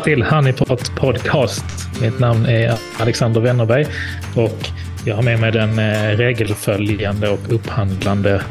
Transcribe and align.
Välkomna 0.00 0.26
till 0.26 0.36
Honeypot 0.36 0.96
Podcast. 0.96 1.64
Mitt 2.00 2.18
namn 2.18 2.46
är 2.46 2.74
Alexander 2.98 3.40
Wennerberg 3.40 3.86
och 4.36 4.68
jag 5.04 5.16
har 5.16 5.22
med 5.22 5.40
mig 5.40 5.52
den 5.52 5.78
eh, 5.78 6.16
regelföljande 6.16 7.28
och 7.28 7.38
upphandlande... 7.48 8.42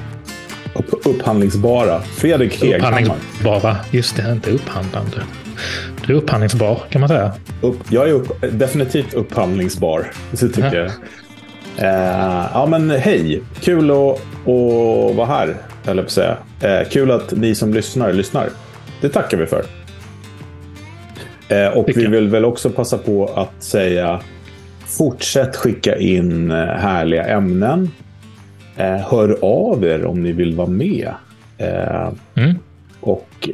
Upp, 0.74 1.06
upphandlingsbara. 1.06 2.02
Fredrik 2.02 2.64
Heghammar. 2.64 3.02
Upphandlingsbara. 3.02 3.78
Just 3.92 4.16
det, 4.16 4.32
inte 4.32 4.52
upphandlande. 4.52 5.24
Du 6.06 6.14
är 6.14 6.18
upphandlingsbar 6.18 6.82
kan 6.90 7.02
man 7.02 7.10
säga. 7.10 7.34
Upp, 7.62 7.80
jag 7.90 8.10
är 8.10 8.14
upp, 8.14 8.42
definitivt 8.52 9.14
upphandlingsbar. 9.14 10.12
Så 10.34 10.48
tycker 10.50 10.76
jag. 10.76 10.86
Uh, 10.86 12.50
ja, 12.54 12.68
men 12.70 12.90
hej. 12.90 13.42
Kul 13.62 13.92
att, 13.92 13.98
att 13.98 15.16
vara 15.16 15.26
här, 15.26 15.56
höll 15.86 15.98
jag 15.98 15.98
på 15.98 16.02
att 16.02 16.12
säga. 16.12 16.38
Uh, 16.64 16.90
kul 16.90 17.12
att 17.12 17.32
ni 17.32 17.56
som 17.56 17.74
lyssnar 17.74 18.14
lyssnar. 18.14 18.50
Det 19.02 19.10
tackar 19.10 19.38
vi 19.38 19.46
för. 19.46 19.79
Uh, 21.52 21.78
och 21.78 21.90
vi 21.96 22.08
vill 22.08 22.28
väl 22.28 22.46
också 22.46 22.70
passa 22.70 22.98
på 22.98 23.26
att 23.26 23.64
säga 23.64 24.22
fortsätt 24.86 25.56
skicka 25.56 25.98
in 25.98 26.52
härliga 26.52 27.26
ämnen. 27.26 27.90
hör 29.10 29.38
av 29.42 29.86
er 29.86 30.06
om 30.06 30.24
ni 30.24 30.32
vill 30.32 30.56
vara 30.56 30.68
med. 30.68 31.14
Mm. 32.36 32.56
Och 33.00 33.50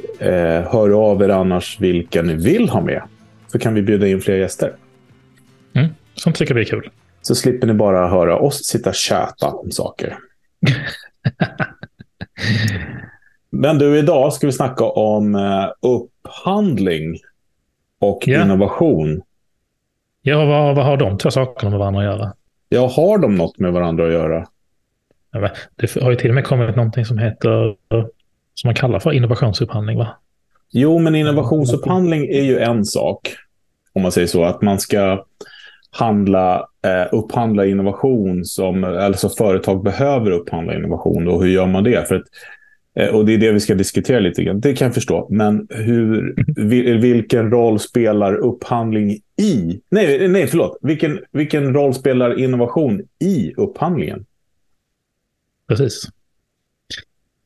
hör 0.71 1.11
av 1.11 1.23
er 1.23 1.29
annars 1.29 1.81
vilka 1.81 2.21
ni 2.21 2.33
vill 2.33 2.69
ha 2.69 2.81
med. 2.81 3.01
Så 3.47 3.59
kan 3.59 3.73
vi 3.73 3.81
bjuda 3.81 4.07
in 4.07 4.21
fler 4.21 4.35
gäster. 4.35 4.75
Mm. 5.73 5.87
Sånt 6.15 6.35
tycker 6.35 6.53
vi 6.53 6.61
är 6.61 6.65
kul. 6.65 6.89
Så 7.21 7.35
slipper 7.35 7.67
ni 7.67 7.73
bara 7.73 8.07
höra 8.07 8.39
oss 8.39 8.65
sitta 8.65 8.89
och 8.89 8.95
köta 8.95 9.47
om 9.47 9.71
saker. 9.71 10.17
Men 13.49 13.77
du, 13.77 13.97
idag 13.97 14.33
ska 14.33 14.47
vi 14.47 14.53
snacka 14.53 14.85
om 14.85 15.37
upphandling 15.81 17.19
och 17.99 18.27
yeah. 18.27 18.45
innovation. 18.45 19.21
Ja, 20.21 20.45
vad, 20.45 20.75
vad 20.75 20.85
har 20.85 20.97
de 20.97 21.17
två 21.17 21.31
sakerna 21.31 21.69
med 21.69 21.79
varandra 21.79 22.01
att 22.01 22.17
göra? 22.17 22.33
Ja, 22.69 22.87
har 22.87 23.17
de 23.17 23.35
något 23.35 23.59
med 23.59 23.73
varandra 23.73 24.07
att 24.07 24.13
göra? 24.13 24.47
Det 25.75 26.01
har 26.01 26.11
ju 26.11 26.17
till 26.17 26.29
och 26.29 26.35
med 26.35 26.45
kommit 26.45 26.75
någonting 26.75 27.05
som 27.05 27.17
heter, 27.17 27.75
som 28.53 28.67
man 28.67 28.75
kallar 28.75 28.99
för 28.99 29.13
innovationsupphandling, 29.13 29.97
va? 29.97 30.07
Jo, 30.71 30.99
men 30.99 31.15
innovationsupphandling 31.15 32.25
är 32.25 32.43
ju 32.43 32.59
en 32.59 32.85
sak. 32.85 33.35
Om 33.93 34.01
man 34.01 34.11
säger 34.11 34.27
så, 34.27 34.43
att 34.43 34.61
man 34.61 34.79
ska 34.79 35.25
handla, 35.91 36.67
eh, 36.85 37.07
upphandla 37.11 37.65
innovation 37.65 38.45
som 38.45 38.83
alltså 38.83 39.29
företag 39.29 39.83
behöver 39.83 40.31
upphandla 40.31 40.75
innovation. 40.75 41.27
Och 41.27 41.43
hur 41.43 41.49
gör 41.49 41.65
man 41.65 41.83
det? 41.83 42.07
För 42.07 42.15
att, 42.15 42.23
och 43.11 43.25
det 43.25 43.33
är 43.33 43.37
det 43.37 43.51
vi 43.51 43.59
ska 43.59 43.75
diskutera 43.75 44.19
lite 44.19 44.43
grann. 44.43 44.59
Det 44.59 44.73
kan 44.73 44.85
jag 44.85 44.93
förstå. 44.93 45.27
Men 45.31 45.67
hur, 45.69 46.35
vilken 47.01 47.51
roll 47.51 47.79
spelar 47.79 48.35
upphandling 48.35 49.11
i... 49.41 49.81
Nej, 49.89 50.27
nej 50.27 50.47
förlåt. 50.47 50.77
Vilken, 50.81 51.19
vilken 51.31 51.73
roll 51.73 51.93
spelar 51.93 52.39
innovation 52.39 53.01
i 53.19 53.53
upphandlingen? 53.57 54.25
Precis. 55.67 56.09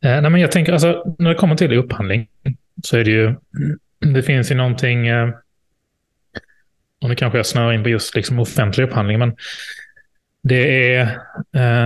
Eh, 0.03 0.21
nej, 0.21 0.29
men 0.29 0.41
jag 0.41 0.51
tänker, 0.51 0.73
alltså, 0.73 1.15
när 1.17 1.29
det 1.29 1.35
kommer 1.35 1.55
till 1.55 1.77
upphandling 1.77 2.27
så 2.83 2.97
är 2.97 3.03
det 3.03 3.11
ju... 3.11 3.35
Det 4.13 4.23
finns 4.23 4.51
ju 4.51 4.55
någonting... 4.55 5.07
Eh, 5.07 5.29
och 7.01 7.09
nu 7.09 7.15
kanske 7.15 7.39
jag 7.39 7.45
snör 7.45 7.73
in 7.73 7.83
på 7.83 7.89
just 7.89 8.15
liksom 8.15 8.39
offentlig 8.39 8.83
upphandling, 8.83 9.19
men 9.19 9.35
det, 10.41 10.93
är, 10.95 11.19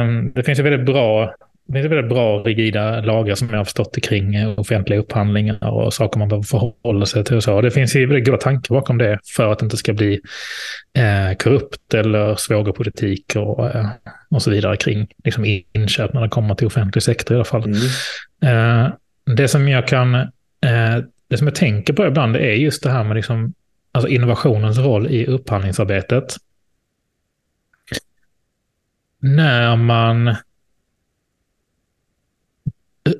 um, 0.01 0.31
det 0.35 0.43
finns 0.43 0.59
ju 0.59 0.63
väldigt 0.63 0.85
bra 0.85 1.35
det 1.65 1.73
finns 1.73 1.91
väldigt 1.91 2.09
bra 2.09 2.39
rigida 2.39 3.01
lagar 3.01 3.35
som 3.35 3.49
jag 3.49 3.57
har 3.57 3.63
förstått 3.63 3.93
det 3.93 4.01
kring 4.01 4.47
offentliga 4.57 4.99
upphandlingar 4.99 5.67
och 5.67 5.93
saker 5.93 6.19
man 6.19 6.27
behöver 6.27 6.43
förhålla 6.43 7.05
sig 7.05 7.23
till. 7.23 7.35
Och 7.35 7.43
så. 7.43 7.61
Det 7.61 7.71
finns 7.71 7.95
ju 7.95 8.05
väldigt 8.05 8.25
goda 8.25 8.37
tankar 8.37 8.75
bakom 8.75 8.97
det 8.97 9.19
för 9.35 9.51
att 9.51 9.59
det 9.59 9.63
inte 9.63 9.77
ska 9.77 9.93
bli 9.93 10.21
eh, 10.97 11.37
korrupt 11.37 11.93
eller 11.93 12.35
svågerpolitik 12.35 13.35
och, 13.35 13.75
eh, 13.75 13.87
och 14.29 14.41
så 14.41 14.51
vidare 14.51 14.77
kring 14.77 15.07
liksom 15.23 15.45
inköp 15.73 16.13
när 16.13 16.21
det 16.21 16.29
kommer 16.29 16.55
till 16.55 16.67
offentlig 16.67 17.03
sektor 17.03 17.35
i 17.35 17.37
alla 17.37 17.45
fall. 17.45 17.63
Mm. 18.41 18.85
Eh, 18.85 18.93
det 19.35 19.47
som 19.47 19.67
jag 19.67 19.87
kan, 19.87 20.15
eh, 20.15 20.97
det 21.27 21.37
som 21.37 21.47
jag 21.47 21.55
tänker 21.55 21.93
på 21.93 22.05
ibland 22.05 22.35
är 22.35 22.53
just 22.53 22.83
det 22.83 22.89
här 22.89 23.03
med 23.03 23.15
liksom 23.15 23.53
alltså 23.91 24.09
innovationens 24.09 24.77
roll 24.77 25.07
i 25.07 25.25
upphandlingsarbetet. 25.25 26.23
När 29.19 29.75
man... 29.75 30.35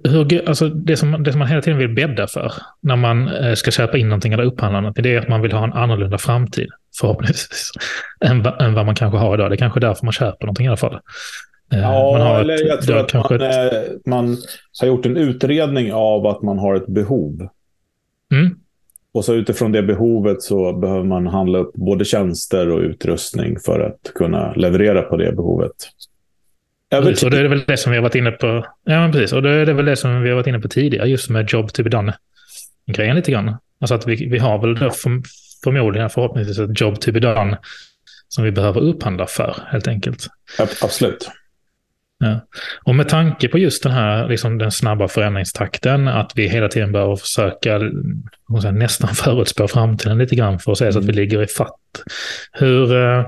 Hur, 0.04 0.48
alltså 0.50 0.70
det, 0.70 0.98
som, 0.98 1.24
det 1.24 1.32
som 1.32 1.40
man 1.40 1.48
hela 1.48 1.62
tiden 1.62 1.80
vill 1.80 1.96
bädda 1.96 2.28
för 2.28 2.54
när 2.82 2.96
man 2.96 3.28
eh, 3.28 3.54
ska 3.54 3.72
köpa 3.72 3.98
in 3.98 4.10
någonting 4.10 4.34
eller 4.34 4.44
upphandla 4.44 4.82
någonting, 4.82 5.04
det 5.04 5.16
är 5.16 5.20
att 5.20 5.30
man 5.30 5.42
vill 5.42 5.52
ha 5.52 5.64
en 5.64 5.74
annorlunda 5.74 6.18
framtid, 6.18 6.70
förhoppningsvis, 7.00 7.72
än, 8.26 8.46
än 8.46 8.74
vad 8.74 8.86
man 8.86 8.96
kanske 8.96 9.18
har 9.18 9.34
idag. 9.34 9.52
Det 9.52 9.56
är 9.56 9.58
kanske 9.58 9.80
därför 9.80 10.06
man 10.06 10.14
köper 10.14 10.46
någonting 10.46 10.66
i 10.66 10.70
alla 10.70 10.78
fall. 10.78 11.00
Eh, 11.74 11.80
ja, 11.80 12.40
eller 12.40 12.54
ett, 12.54 12.88
jag 12.88 13.08
tror 13.08 13.22
att 13.22 13.30
man, 13.30 13.42
ett... 13.42 13.74
Eh, 13.74 13.92
man, 14.06 14.38
har 14.82 14.88
gjort 14.88 15.06
en 15.06 15.18
utredning 15.18 15.94
av 15.94 16.28
att 16.28 16.42
man 16.42 16.60
har 16.60 16.76
ett 16.76 16.88
behov. 16.88 17.50
Mm. 18.32 18.56
Och 19.14 19.26
så 19.26 19.34
utifrån 19.34 19.72
det 19.72 19.84
behovet 19.84 20.42
så 20.42 20.74
behöver 20.74 21.04
man 21.04 21.28
handla 21.28 21.60
upp 21.60 21.74
både 21.74 22.06
tjänster 22.06 22.70
och 22.70 22.80
utrustning 22.80 23.60
för 23.60 23.80
att 23.80 24.14
kunna 24.16 24.54
leverera 24.54 25.02
på 25.02 25.18
det 25.18 25.32
behovet. 25.32 25.72
Precis, 27.02 27.24
och 27.24 27.32
det 27.32 27.40
är 27.40 27.44
väl 27.44 27.64
det 27.68 27.78
som 27.78 27.92
vi 27.92 27.98
har 27.98 28.04
varit 28.04 28.16
inne 28.16 28.32
på. 28.32 28.66
Ja, 28.84 29.00
men 29.00 29.12
precis. 29.12 29.34
Och 29.34 29.42
det 29.42 29.50
är 29.50 29.74
väl 29.74 29.86
det 29.86 29.96
som 29.96 30.22
vi 30.22 30.30
har 30.30 30.36
varit 30.36 30.48
inne 30.48 30.60
på 30.60 30.68
tidigare, 30.68 31.10
just 31.10 31.30
med 31.30 31.50
job 31.50 31.74
to 31.74 31.84
be 31.84 31.90
done-grejen 31.90 33.16
lite 33.16 33.32
grann. 33.32 33.56
Alltså 33.82 33.96
att 33.96 34.08
vi, 34.08 34.28
vi 34.28 34.38
har 34.38 34.62
väl 34.62 34.76
då 34.76 34.90
för, 34.90 35.22
förmodligen 35.64 36.10
förhoppningsvis 36.10 36.60
ett 36.60 36.82
job 36.82 37.02
to 37.02 37.12
be 37.12 37.20
done 37.20 37.58
som 38.28 38.44
vi 38.44 38.52
behöver 38.52 38.82
upphandla 38.82 39.28
för, 39.28 39.58
helt 39.72 39.88
enkelt. 39.88 40.28
Ja, 40.58 40.68
absolut. 40.82 41.30
Ja. 42.20 42.40
Och 42.84 42.96
med 42.96 43.10
tanke 43.10 43.48
på 43.48 43.58
just 43.58 43.84
den 43.84 43.92
här 43.92 44.28
liksom 44.28 44.58
den 44.58 44.72
snabba 44.72 45.08
förändringstakten, 45.08 46.08
att 46.08 46.32
vi 46.36 46.48
hela 46.48 46.68
tiden 46.68 46.92
behöver 46.92 47.16
försöka 47.16 47.80
säga, 48.62 48.72
nästan 48.72 49.10
förutspå 49.16 49.68
framtiden 49.68 50.18
lite 50.18 50.36
grann 50.36 50.60
för 50.60 50.72
att 50.72 50.78
se 50.78 50.92
så 50.92 51.00
att 51.00 51.06
vi 51.06 51.12
mm. 51.12 51.16
ligger 51.16 51.44
i 51.44 51.48
fatt. 51.48 52.04
Hur, 52.52 52.96
eh, 52.96 53.26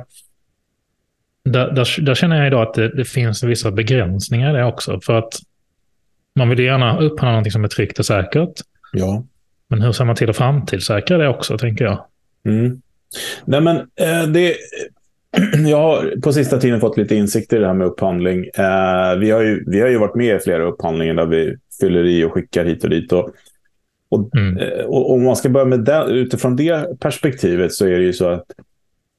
där, 1.45 1.72
där, 1.72 2.01
där, 2.01 2.16
känner 2.16 2.38
jag 2.38 2.47
idag 2.47 2.61
att 2.67 2.73
det, 2.73 2.89
det, 2.89 3.06
finns 3.06 3.44
vissa 3.44 3.72
begränsningar 3.72 4.50
i 4.50 4.57
det 4.57 4.66
också. 4.66 5.00
För 5.01 5.13
att 5.13 5.33
man 6.35 6.50
vill 6.50 6.59
gärna 6.59 7.00
upphandla 7.00 7.31
någonting 7.31 7.51
som 7.51 7.63
är 7.63 7.67
tryggt 7.67 8.00
och 8.00 8.06
säkert. 8.06 8.51
Ja. 8.94 9.23
Men 9.67 9.81
hur 9.81 9.91
ser 9.91 10.05
man 10.05 10.16
till 10.16 10.29
att 10.29 10.38
framtidssäkra 10.38 11.17
det 11.17 11.28
också, 11.28 11.57
tänker 11.57 11.85
jag? 11.85 12.05
Mm. 12.45 12.81
Nej, 13.45 13.61
men 13.61 13.78
eh, 13.78 14.28
det, 14.28 14.55
jag 15.69 15.78
har 15.78 16.22
på 16.22 16.34
sista 16.34 16.57
tiden 16.57 16.79
fått 16.79 16.97
lite 16.97 17.16
insikt 17.16 17.53
i 17.53 17.57
det 17.57 17.67
här 17.67 17.73
med 17.73 17.88
upphandling. 17.88 18.45
Eh, 18.45 19.16
vi, 19.19 19.31
har 19.31 19.41
ju, 19.41 19.63
vi 19.67 19.81
har 19.81 19.88
ju 19.88 19.97
varit 19.97 20.16
med 20.16 20.35
i 20.35 20.39
flera 20.39 20.63
upphandlingar 20.63 21.13
där 21.13 21.25
vi 21.25 21.55
fyller 21.81 22.03
i 22.03 22.23
och 22.23 22.34
skickar 22.34 22.66
hit 22.66 22.84
och 22.84 22.89
dit. 22.89 23.11
Och, 23.11 23.29
och, 24.09 24.35
mm. 24.35 24.57
eh, 24.57 24.85
och 24.85 25.11
om 25.11 25.23
man 25.23 25.35
ska 25.35 25.50
börja 25.50 25.66
med 25.66 25.79
det, 25.79 26.05
utifrån 26.09 26.55
det 26.55 27.00
perspektivet 27.00 27.73
så 27.73 27.85
är 27.85 27.97
det 27.97 28.03
ju 28.03 28.13
så 28.13 28.29
att 28.29 28.45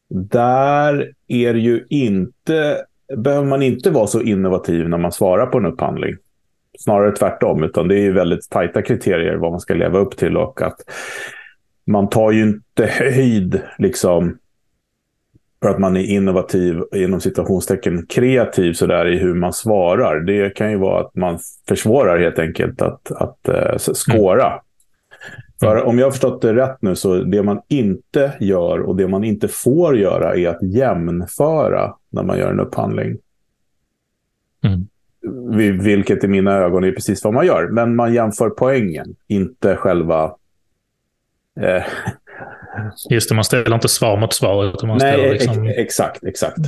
där 0.08 1.12
är 1.28 1.54
ju 1.54 1.86
inte, 1.90 2.84
behöver 3.16 3.46
man 3.46 3.62
inte 3.62 3.90
vara 3.90 4.06
så 4.06 4.22
innovativ 4.22 4.88
när 4.88 4.98
man 4.98 5.12
svarar 5.12 5.46
på 5.46 5.58
en 5.58 5.66
upphandling. 5.66 6.16
Snarare 6.78 7.12
tvärtom, 7.12 7.64
utan 7.64 7.88
det 7.88 7.94
är 7.94 8.02
ju 8.02 8.12
väldigt 8.12 8.50
tajta 8.50 8.82
kriterier 8.82 9.36
vad 9.36 9.50
man 9.50 9.60
ska 9.60 9.74
leva 9.74 9.98
upp 9.98 10.16
till 10.16 10.36
och 10.36 10.62
att 10.62 10.76
man 11.86 12.08
tar 12.08 12.30
ju 12.30 12.42
inte 12.42 12.86
höjd 12.86 13.60
liksom 13.78 14.38
för 15.62 15.70
att 15.70 15.78
man 15.78 15.96
är 15.96 16.04
innovativ, 16.04 16.82
inom 16.94 17.20
situationstecken 17.20 18.06
kreativ 18.06 18.72
sådär 18.72 19.06
i 19.06 19.18
hur 19.18 19.34
man 19.34 19.52
svarar. 19.52 20.20
Det 20.20 20.56
kan 20.56 20.70
ju 20.70 20.76
vara 20.76 21.00
att 21.00 21.14
man 21.14 21.38
försvårar 21.68 22.18
helt 22.18 22.38
enkelt 22.38 22.82
att, 22.82 23.12
att 23.12 23.38
uh, 23.48 23.76
skåra. 23.78 24.46
Mm. 24.46 24.58
För 25.60 25.84
om 25.84 25.98
jag 25.98 26.06
har 26.06 26.10
förstått 26.10 26.42
det 26.42 26.54
rätt 26.54 26.82
nu 26.82 26.96
så 26.96 27.14
det 27.14 27.42
man 27.42 27.60
inte 27.68 28.32
gör 28.40 28.80
och 28.80 28.96
det 28.96 29.08
man 29.08 29.24
inte 29.24 29.48
får 29.48 29.98
göra 29.98 30.36
är 30.36 30.48
att 30.48 30.62
jämföra 30.62 31.94
när 32.10 32.22
man 32.22 32.38
gör 32.38 32.50
en 32.50 32.60
upphandling. 32.60 33.18
Mm. 34.64 34.86
Vilket 35.82 36.24
i 36.24 36.28
mina 36.28 36.52
ögon 36.52 36.84
är 36.84 36.92
precis 36.92 37.24
vad 37.24 37.34
man 37.34 37.46
gör. 37.46 37.68
Men 37.68 37.96
man 37.96 38.14
jämför 38.14 38.50
poängen, 38.50 39.16
inte 39.26 39.76
själva 39.76 40.34
eh, 41.60 41.82
Just 43.10 43.28
det, 43.28 43.34
man 43.34 43.44
ställer 43.44 43.74
inte 43.74 43.88
svar 43.88 44.16
mot 44.16 44.32
svar. 44.32 44.64
Utan 44.64 44.88
man 44.88 44.98
Nej, 44.98 45.12
ställer 45.12 45.32
liksom... 45.32 45.66
exakt, 45.66 46.24
exakt. 46.24 46.58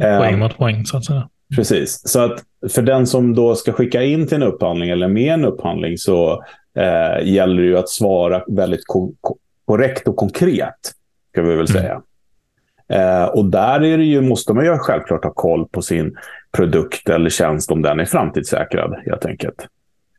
Poäng 0.00 0.38
mot 0.38 0.56
poäng, 0.56 0.86
så 0.86 0.96
att 0.96 1.04
säga. 1.04 1.28
Precis. 1.56 2.08
Så 2.08 2.20
att 2.20 2.42
för 2.72 2.82
den 2.82 3.06
som 3.06 3.34
då 3.34 3.54
ska 3.54 3.72
skicka 3.72 4.02
in 4.02 4.26
till 4.26 4.36
en 4.36 4.42
upphandling 4.42 4.90
eller 4.90 5.08
med 5.08 5.34
en 5.34 5.44
upphandling 5.44 5.98
så 5.98 6.44
eh, 6.76 7.26
gäller 7.28 7.62
det 7.62 7.68
ju 7.68 7.78
att 7.78 7.88
svara 7.88 8.44
väldigt 8.48 8.86
ko 8.86 9.12
korrekt 9.64 10.08
och 10.08 10.16
konkret, 10.16 10.92
ska 11.30 11.42
vi 11.42 11.48
väl 11.48 11.56
mm. 11.56 11.66
säga. 11.66 11.92
Mm. 11.92 13.22
Eh, 13.22 13.28
och 13.28 13.44
där 13.44 13.84
är 13.84 13.98
det 13.98 14.04
ju, 14.04 14.20
måste 14.20 14.52
man 14.52 14.64
ju 14.64 14.78
självklart 14.78 15.24
ha 15.24 15.30
koll 15.30 15.68
på 15.68 15.82
sin 15.82 16.16
produkt 16.52 17.08
eller 17.08 17.30
tjänst 17.30 17.70
om 17.70 17.82
den 17.82 18.00
är 18.00 18.04
framtidssäkrad, 18.04 18.94
helt 19.06 19.26
enkelt. 19.26 19.66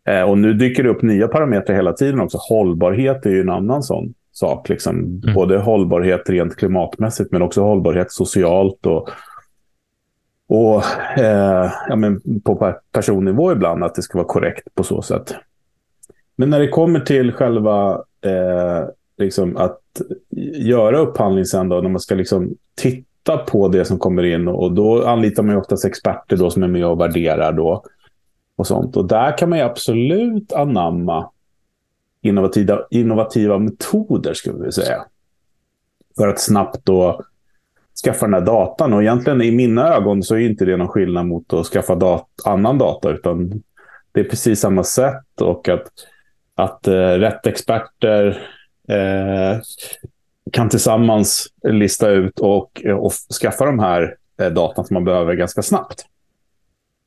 Eh, 0.07 0.21
och 0.21 0.37
nu 0.37 0.53
dyker 0.53 0.83
det 0.83 0.89
upp 0.89 1.01
nya 1.01 1.27
parametrar 1.27 1.75
hela 1.75 1.93
tiden 1.93 2.19
också. 2.19 2.37
Hållbarhet 2.49 3.25
är 3.25 3.29
ju 3.29 3.41
en 3.41 3.49
annan 3.49 3.83
sån 3.83 4.13
sak. 4.31 4.69
Liksom. 4.69 4.95
Mm. 4.99 5.35
Både 5.35 5.57
hållbarhet 5.57 6.29
rent 6.29 6.55
klimatmässigt 6.55 7.31
men 7.31 7.41
också 7.41 7.61
hållbarhet 7.61 8.11
socialt 8.11 8.85
och, 8.85 9.09
och 10.47 10.83
eh, 11.17 11.71
ja, 11.89 11.95
men 11.95 12.41
på 12.41 12.75
personnivå 12.91 13.51
ibland 13.51 13.83
att 13.83 13.95
det 13.95 14.01
ska 14.01 14.17
vara 14.17 14.27
korrekt 14.27 14.75
på 14.75 14.83
så 14.83 15.01
sätt. 15.01 15.35
Men 16.35 16.49
när 16.49 16.59
det 16.59 16.67
kommer 16.67 16.99
till 16.99 17.31
själva 17.31 18.03
eh, 18.21 18.87
liksom 19.17 19.57
att 19.57 19.81
göra 20.55 20.99
upphandling 20.99 21.45
sen 21.45 21.69
då, 21.69 21.81
när 21.81 21.89
man 21.89 21.99
ska 21.99 22.15
liksom 22.15 22.55
titta 22.75 23.37
på 23.37 23.67
det 23.67 23.85
som 23.85 23.99
kommer 23.99 24.23
in 24.23 24.47
och 24.47 24.71
då 24.71 25.05
anlitar 25.05 25.43
man 25.43 25.55
ju 25.55 25.61
oftast 25.61 25.85
experter 25.85 26.37
då 26.37 26.49
som 26.49 26.63
är 26.63 26.67
med 26.67 26.85
och 26.85 27.01
värderar 27.01 27.51
då 27.51 27.83
och 28.55 28.67
sånt. 28.67 28.97
Och 28.97 29.07
där 29.07 29.37
kan 29.37 29.49
man 29.49 29.59
ju 29.59 29.65
absolut 29.65 30.53
anamma 30.53 31.29
innovativa, 32.21 32.79
innovativa 32.89 33.59
metoder, 33.59 34.33
skulle 34.33 34.65
vi 34.65 34.71
säga. 34.71 35.05
För 36.17 36.27
att 36.27 36.39
snabbt 36.39 36.85
då 36.85 37.21
skaffa 38.03 38.25
den 38.25 38.33
här 38.33 38.41
datan. 38.41 38.93
Och 38.93 39.01
egentligen 39.01 39.41
i 39.41 39.51
mina 39.51 39.95
ögon 39.95 40.23
så 40.23 40.35
är 40.35 40.39
inte 40.39 40.65
det 40.65 40.77
någon 40.77 40.87
skillnad 40.87 41.27
mot 41.27 41.53
att 41.53 41.65
skaffa 41.65 41.95
dat 41.95 42.27
annan 42.45 42.77
data, 42.77 43.11
utan 43.11 43.63
det 44.11 44.19
är 44.19 44.23
precis 44.23 44.59
samma 44.59 44.83
sätt. 44.83 45.41
Och 45.41 45.69
att, 45.69 45.91
att 46.55 46.87
eh, 46.87 46.93
rätt 46.93 47.47
experter 47.47 48.47
eh, 48.87 49.59
kan 50.51 50.69
tillsammans 50.69 51.47
lista 51.63 52.09
ut 52.09 52.39
och, 52.39 52.85
och 52.85 53.11
skaffa 53.41 53.65
de 53.65 53.79
här 53.79 54.15
eh, 54.39 54.49
datan 54.49 54.85
som 54.85 54.93
man 54.93 55.03
behöver 55.03 55.33
ganska 55.33 55.61
snabbt. 55.61 56.05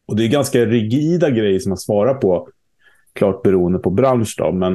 Och 0.06 0.16
det 0.16 0.24
är 0.24 0.28
ganska 0.28 0.66
rigida 0.66 1.30
grejer 1.30 1.58
som 1.58 1.70
man 1.70 1.78
svarar 1.78 2.14
på, 2.14 2.48
klart 3.12 3.42
beroende 3.42 3.78
på 3.78 3.90
bransch. 3.90 4.34
Då, 4.38 4.52
men 4.52 4.74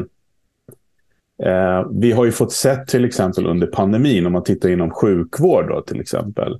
eh, 1.44 1.88
vi 1.92 2.12
har 2.12 2.26
ju 2.26 2.32
fått 2.32 2.54
sett 2.54 2.88
till 2.88 3.06
exempel 3.06 3.46
under 3.46 3.68
pandemin, 3.68 4.26
om 4.26 4.34
man 4.34 4.44
tittar 4.44 4.70
inom 4.70 4.92
sjukvård 4.92 5.68
då, 5.68 5.82
till 5.82 6.02
exempel, 6.02 6.54
eh, 6.54 6.60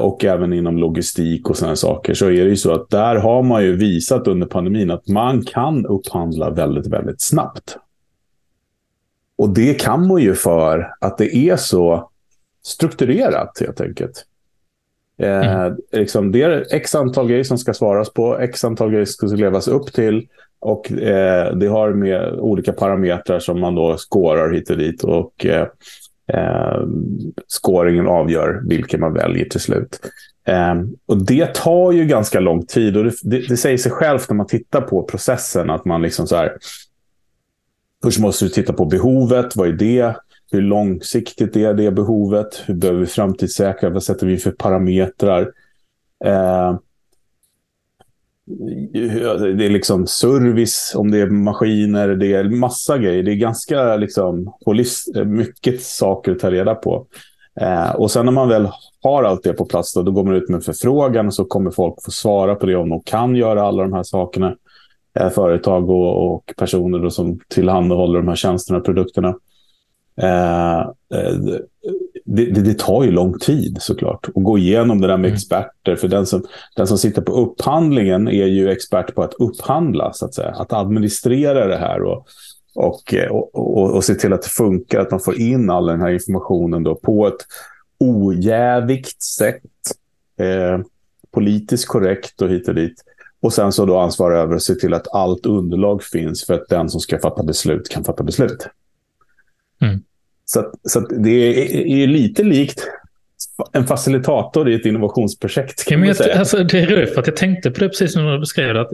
och 0.00 0.24
även 0.24 0.52
inom 0.52 0.78
logistik 0.78 1.50
och 1.50 1.56
sådana 1.56 1.76
saker, 1.76 2.14
så 2.14 2.26
är 2.26 2.30
det 2.44 2.50
ju 2.50 2.56
så 2.56 2.72
att 2.72 2.90
där 2.90 3.16
har 3.16 3.42
man 3.42 3.62
ju 3.62 3.76
visat 3.76 4.28
under 4.28 4.46
pandemin 4.46 4.90
att 4.90 5.08
man 5.08 5.44
kan 5.44 5.86
upphandla 5.86 6.50
väldigt, 6.50 6.86
väldigt 6.86 7.20
snabbt. 7.20 7.76
Och 9.38 9.48
det 9.48 9.80
kan 9.80 10.06
man 10.06 10.22
ju 10.22 10.34
för 10.34 10.94
att 11.00 11.18
det 11.18 11.36
är 11.36 11.56
så 11.56 12.10
strukturerat 12.64 13.58
helt 13.60 13.80
enkelt. 13.80 14.24
Eh, 15.18 15.46
mm. 15.46 15.76
liksom, 15.92 16.32
det 16.32 16.42
är 16.42 16.74
x 16.74 16.94
antal 16.94 17.28
grejer 17.28 17.44
som 17.44 17.58
ska 17.58 17.74
svaras 17.74 18.12
på, 18.12 18.38
x 18.38 18.64
antal 18.64 18.90
grejer 18.90 19.04
som 19.04 19.28
ska 19.28 19.38
levas 19.38 19.68
upp 19.68 19.92
till. 19.92 20.28
Och 20.58 20.92
eh, 20.92 21.56
det 21.56 21.66
har 21.66 21.92
med 21.92 22.32
olika 22.32 22.72
parametrar 22.72 23.38
som 23.38 23.60
man 23.60 23.74
då 23.74 23.96
skårar 23.96 24.52
hit 24.52 24.70
och 24.70 24.76
dit. 24.76 25.04
Och 25.04 25.46
eh, 25.46 25.66
eh, 26.32 26.82
scoringen 27.48 28.06
avgör 28.06 28.62
vilken 28.64 29.00
man 29.00 29.12
väljer 29.12 29.44
till 29.44 29.60
slut. 29.60 30.00
Eh, 30.46 30.74
och 31.06 31.24
det 31.24 31.54
tar 31.54 31.92
ju 31.92 32.04
ganska 32.04 32.40
lång 32.40 32.66
tid 32.66 32.96
och 32.96 33.04
det, 33.04 33.12
det, 33.22 33.48
det, 33.48 33.56
säger 33.56 33.78
sig 33.78 33.92
självt 33.92 34.28
när 34.28 34.36
man 34.36 34.46
tittar 34.46 34.80
på 34.80 35.02
processen 35.02 35.70
att 35.70 35.84
man 35.84 36.02
liksom 36.02 36.26
så 36.26 36.36
här. 36.36 36.56
Först 38.02 38.18
måste 38.18 38.44
du 38.44 38.48
titta 38.48 38.72
på 38.72 38.84
behovet, 38.84 39.56
vad 39.56 39.68
är 39.68 39.72
det? 39.72 40.16
Hur 40.52 40.62
långsiktigt 40.62 41.56
är 41.56 41.74
det 41.74 41.90
behovet? 41.90 42.62
Hur 42.66 42.74
behöver 42.74 43.00
vi 43.00 43.06
framtidssäkra? 43.06 43.90
Vad 43.90 44.02
sätter 44.02 44.26
vi 44.26 44.36
för 44.36 44.50
parametrar? 44.50 45.52
Eh, 46.24 46.78
det 49.56 49.66
är 49.66 49.70
liksom 49.70 50.06
service, 50.06 50.92
om 50.96 51.10
det 51.10 51.18
är 51.18 51.26
maskiner, 51.26 52.08
det 52.08 52.34
är 52.34 52.44
massa 52.44 52.98
grejer. 52.98 53.22
Det 53.22 53.32
är 53.32 53.36
ganska 53.36 53.96
liksom, 53.96 54.52
mycket 55.26 55.82
saker 55.82 56.32
att 56.32 56.38
ta 56.38 56.50
reda 56.50 56.74
på. 56.74 57.06
Eh, 57.60 57.90
och 57.90 58.10
sen 58.10 58.24
när 58.24 58.32
man 58.32 58.48
väl 58.48 58.68
har 59.02 59.24
allt 59.24 59.42
det 59.42 59.52
på 59.52 59.64
plats, 59.64 59.94
då, 59.94 60.02
då 60.02 60.12
går 60.12 60.24
man 60.24 60.34
ut 60.34 60.48
med 60.48 60.56
en 60.56 60.62
förfrågan 60.62 61.26
och 61.26 61.34
så 61.34 61.44
kommer 61.44 61.70
folk 61.70 61.94
få 62.04 62.10
svara 62.10 62.54
på 62.54 62.66
det 62.66 62.76
om 62.76 62.88
de 62.88 63.00
kan 63.00 63.36
göra 63.36 63.62
alla 63.62 63.82
de 63.82 63.92
här 63.92 64.02
sakerna. 64.02 64.56
Eh, 65.18 65.30
företag 65.30 65.90
och, 65.90 66.34
och 66.34 66.52
personer 66.56 66.98
då 66.98 67.10
som 67.10 67.40
tillhandahåller 67.48 68.18
de 68.18 68.28
här 68.28 68.36
tjänsterna 68.36 68.78
och 68.78 68.84
produkterna. 68.84 69.34
Eh, 70.22 70.80
eh, 70.80 71.34
det, 72.36 72.50
det, 72.50 72.62
det, 72.62 72.78
tar 72.78 73.04
ju 73.04 73.10
lång 73.10 73.38
tid 73.38 73.78
såklart 73.80 74.28
att 74.28 74.44
gå 74.44 74.58
igenom 74.58 75.00
det 75.00 75.06
där 75.06 75.16
med 75.16 75.28
mm. 75.28 75.34
experter. 75.34 75.96
För 75.96 76.08
den 76.08 76.26
som, 76.26 76.44
den 76.76 76.86
som 76.86 76.98
sitter 76.98 77.22
på 77.22 77.32
upphandlingen 77.32 78.28
är 78.28 78.46
ju 78.46 78.70
expert 78.70 79.14
på 79.14 79.22
att 79.22 79.34
upphandla, 79.34 80.12
så 80.12 80.24
att 80.24 80.34
säga. 80.34 80.48
Att 80.48 80.72
administrera 80.72 81.66
det 81.66 81.76
här 81.76 82.02
och, 82.02 82.26
och, 82.74 83.14
och, 83.52 83.94
och, 83.94 84.04
se 84.04 84.14
till 84.14 84.32
att 84.32 84.42
det 84.42 84.48
funkar, 84.48 85.00
att 85.00 85.10
man 85.10 85.20
får 85.20 85.40
in 85.40 85.70
all 85.70 85.86
den 85.86 86.00
här 86.00 86.10
informationen 86.10 86.82
då 86.82 86.94
på 86.94 87.26
ett 87.26 87.46
ojävigt 87.98 89.22
sätt. 89.22 89.62
Eh, 90.38 90.80
politiskt 91.30 91.88
korrekt 91.88 92.42
och 92.42 92.48
hit 92.48 92.68
och 92.68 92.74
dit. 92.74 93.04
Och 93.40 93.52
sen 93.52 93.72
så 93.72 93.86
då 93.86 93.98
ansvara 93.98 94.38
över 94.38 94.56
att 94.56 94.62
se 94.62 94.74
till 94.74 94.94
att 94.94 95.14
allt 95.14 95.46
underlag 95.46 96.02
finns 96.02 96.46
för 96.46 96.54
att 96.54 96.68
den 96.68 96.90
som 96.90 97.00
ska 97.00 97.18
fatta 97.18 97.42
beslut 97.42 97.88
kan 97.88 98.04
fatta 98.04 98.22
beslut. 98.22 98.68
Mm. 99.80 100.02
Så, 100.46 100.72
så 100.88 101.00
det 101.00 101.30
är, 101.30 101.86
är, 101.86 102.06
lite 102.06 102.42
likt 102.42 102.88
en 103.72 103.86
facilitator 103.86 104.70
i 104.70 104.74
ett 104.74 104.86
innovationsprojekt. 104.86 105.84
Kan 105.88 106.04
ja, 106.04 106.14
jag, 106.18 106.30
alltså, 106.30 106.64
det 106.64 106.78
är 106.78 106.86
roligt 106.86 107.14
för 107.14 107.20
att 107.20 107.26
jag 107.26 107.36
tänkte 107.36 107.70
på 107.70 107.80
det 107.80 107.88
precis 107.88 108.16
när 108.16 108.32
du 108.32 108.38
beskrev 108.38 108.74
det. 108.74 108.80
Att 108.80 108.90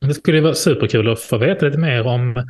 det 0.00 0.14
skulle 0.14 0.40
vara 0.40 0.54
superkul 0.54 1.08
att 1.12 1.20
få 1.20 1.38
veta 1.38 1.66
lite 1.66 1.78
mer 1.78 2.06
om 2.06 2.46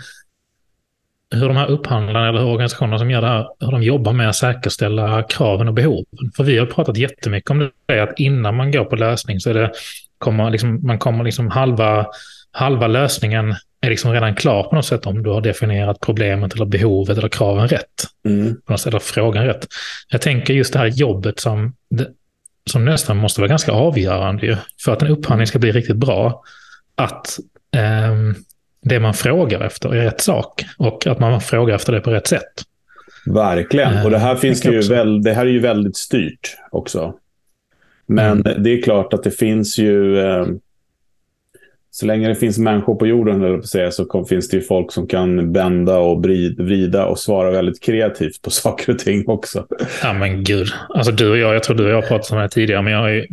hur 1.30 1.48
de 1.48 1.56
här 1.56 1.70
upphandlarna 1.70 2.28
eller 2.28 2.44
organisationerna 2.44 2.98
som 2.98 3.10
gör 3.10 3.20
det 3.20 3.26
här, 3.26 3.48
hur 3.60 3.72
de 3.72 3.82
jobbar 3.82 4.12
med 4.12 4.28
att 4.28 4.36
säkerställa 4.36 5.22
kraven 5.22 5.68
och 5.68 5.74
behoven. 5.74 6.32
För 6.36 6.44
vi 6.44 6.58
har 6.58 6.66
pratat 6.66 6.96
jättemycket 6.96 7.50
om 7.50 7.70
det, 7.86 8.02
att 8.02 8.20
innan 8.20 8.56
man 8.56 8.72
går 8.72 8.84
på 8.84 8.96
lösning 8.96 9.40
så 9.40 9.50
är 9.50 9.54
det, 9.54 9.72
kommer 10.18 10.50
liksom, 10.50 10.86
man 10.86 10.98
kommer 10.98 11.24
liksom 11.24 11.50
halva, 11.50 12.06
halva 12.50 12.86
lösningen 12.86 13.54
är 13.80 13.90
liksom 13.90 14.12
redan 14.12 14.34
klar 14.34 14.62
på 14.62 14.74
något 14.74 14.86
sätt 14.86 15.06
om 15.06 15.22
du 15.22 15.30
har 15.30 15.40
definierat 15.40 16.00
problemet 16.00 16.54
eller 16.54 16.66
behovet 16.66 17.18
eller 17.18 17.28
kraven 17.28 17.68
rätt. 17.68 18.04
Mm. 18.24 18.56
Eller 18.86 18.98
frågan 18.98 19.44
rätt. 19.44 19.66
Jag 20.08 20.20
tänker 20.20 20.54
just 20.54 20.72
det 20.72 20.78
här 20.78 20.86
jobbet 20.86 21.40
som, 21.40 21.74
som 22.70 22.84
nästan 22.84 23.16
måste 23.16 23.40
vara 23.40 23.48
ganska 23.48 23.72
avgörande 23.72 24.58
för 24.84 24.92
att 24.92 25.02
en 25.02 25.08
upphandling 25.08 25.46
ska 25.46 25.58
bli 25.58 25.72
riktigt 25.72 25.96
bra. 25.96 26.42
Att 26.94 27.38
eh, 27.76 28.14
det 28.82 29.00
man 29.00 29.14
frågar 29.14 29.60
efter 29.60 29.94
är 29.94 30.04
rätt 30.04 30.20
sak 30.20 30.64
och 30.78 31.06
att 31.06 31.18
man 31.18 31.40
frågar 31.40 31.74
efter 31.74 31.92
det 31.92 32.00
på 32.00 32.10
rätt 32.10 32.26
sätt. 32.26 32.64
Verkligen. 33.26 34.04
Och 34.04 34.10
det 34.10 34.18
här, 34.18 34.36
finns 34.36 34.60
det, 34.60 34.72
ju 34.72 34.80
väl, 34.80 35.22
det 35.22 35.32
här 35.32 35.46
är 35.46 35.50
ju 35.50 35.60
väldigt 35.60 35.96
styrt 35.96 36.56
också. 36.70 37.14
Men 38.06 38.40
mm. 38.40 38.62
det 38.62 38.70
är 38.70 38.82
klart 38.82 39.12
att 39.12 39.22
det 39.22 39.30
finns 39.30 39.78
ju... 39.78 40.18
Eh, 40.18 40.46
så 41.98 42.06
länge 42.06 42.28
det 42.28 42.34
finns 42.34 42.58
människor 42.58 42.94
på 42.94 43.06
jorden 43.06 43.62
säga, 43.62 43.90
så 43.90 44.24
finns 44.28 44.48
det 44.48 44.56
ju 44.56 44.62
folk 44.62 44.92
som 44.92 45.06
kan 45.06 45.52
bända 45.52 45.98
och 45.98 46.24
vrida 46.58 47.06
och 47.06 47.18
svara 47.18 47.50
väldigt 47.50 47.82
kreativt 47.82 48.42
på 48.42 48.50
saker 48.50 48.92
och 48.92 48.98
ting 48.98 49.28
också. 49.28 49.66
Ja 50.02 50.12
men 50.12 50.44
gud. 50.44 50.68
Alltså 50.88 51.12
du 51.12 51.30
och 51.30 51.38
jag, 51.38 51.54
jag 51.54 51.62
tror 51.62 51.76
du 51.76 51.84
och 51.84 51.90
jag 51.90 51.96
har 51.96 52.08
pratat 52.08 52.30
om 52.30 52.36
det 52.36 52.42
här 52.42 52.48
tidigare, 52.48 52.82
men 52.82 52.92
jag 52.92 53.00
har 53.00 53.08
ju 53.08 53.26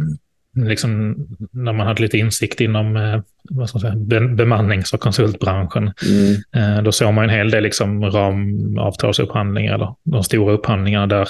liksom, 0.56 1.16
när 1.52 1.74
man 1.74 1.88
hade 1.88 2.02
lite 2.02 2.18
insikt 2.18 2.62
inom 2.62 2.98
eh, 2.98 3.22
vad 3.44 3.70
ska 3.70 3.80
säga, 3.80 3.96
bemannings 4.36 4.94
och 4.94 5.00
konsultbranschen. 5.00 5.92
Mm. 6.06 6.78
Eh, 6.78 6.84
då 6.84 6.92
såg 6.92 7.14
man 7.14 7.24
en 7.24 7.30
hel 7.30 7.52
del 7.52 7.64
liksom, 7.64 8.06
ramavtalsupphandlingar, 8.06 9.74
eller 9.74 9.96
de 10.04 10.24
stora 10.24 10.54
upphandlingarna 10.54 11.08
där 11.08 11.30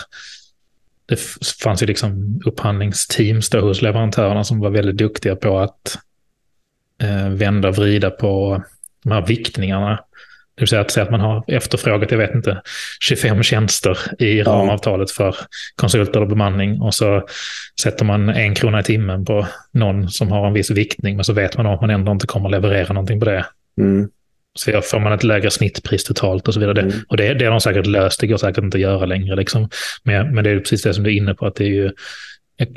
det 1.05 1.19
fanns 1.63 1.83
ju 1.83 1.85
liksom 1.85 2.41
upphandlingsteams 2.45 3.49
då 3.49 3.59
hos 3.59 3.81
leverantörerna 3.81 4.43
som 4.43 4.59
var 4.59 4.69
väldigt 4.69 4.97
duktiga 4.97 5.35
på 5.35 5.59
att 5.59 5.97
eh, 7.01 7.29
vända 7.29 7.69
och 7.69 7.75
vrida 7.75 8.09
på 8.09 8.63
de 9.03 9.11
här 9.11 9.25
viktningarna. 9.25 9.99
Det 10.55 10.61
vill 10.61 10.67
säga 10.67 10.81
att, 10.81 10.91
säga 10.91 11.03
att 11.03 11.11
man 11.11 11.19
har 11.19 11.43
efterfrågat, 11.47 12.11
jag 12.11 12.17
vet 12.17 12.35
inte, 12.35 12.61
25 12.99 13.43
tjänster 13.43 13.97
i 14.19 14.43
ramavtalet 14.43 15.11
för 15.11 15.35
konsult 15.75 16.15
eller 16.15 16.25
bemanning 16.25 16.81
och 16.81 16.93
så 16.93 17.27
sätter 17.81 18.05
man 18.05 18.29
en 18.29 18.55
krona 18.55 18.79
i 18.79 18.83
timmen 18.83 19.25
på 19.25 19.47
någon 19.71 20.09
som 20.09 20.31
har 20.31 20.47
en 20.47 20.53
viss 20.53 20.71
viktning 20.71 21.15
men 21.15 21.25
så 21.25 21.33
vet 21.33 21.57
man 21.57 21.67
att 21.67 21.81
man 21.81 21.89
ändå 21.89 22.11
inte 22.11 22.27
kommer 22.27 22.49
leverera 22.49 22.93
någonting 22.93 23.19
på 23.19 23.25
det. 23.25 23.45
Mm. 23.81 24.09
Så 24.53 24.81
får 24.81 24.99
man 24.99 25.13
ett 25.13 25.23
lägre 25.23 25.51
snittpris 25.51 26.03
totalt 26.03 26.47
och 26.47 26.53
så 26.53 26.59
vidare. 26.59 26.81
Mm. 26.81 26.93
Och 27.07 27.17
det, 27.17 27.33
det 27.33 27.45
har 27.45 27.51
de 27.51 27.61
säkert 27.61 27.85
löst, 27.85 28.19
det 28.19 28.27
går 28.27 28.37
säkert 28.37 28.63
inte 28.63 28.77
att 28.77 28.81
göra 28.81 29.05
längre. 29.05 29.35
Liksom. 29.35 29.69
Men, 30.03 30.35
men 30.35 30.43
det 30.43 30.49
är 30.49 30.59
precis 30.59 30.83
det 30.83 30.93
som 30.93 31.03
du 31.03 31.09
är 31.09 31.17
inne 31.17 31.33
på, 31.33 31.45
att 31.45 31.55
det 31.55 31.63
är 31.63 31.69
ju 31.69 31.91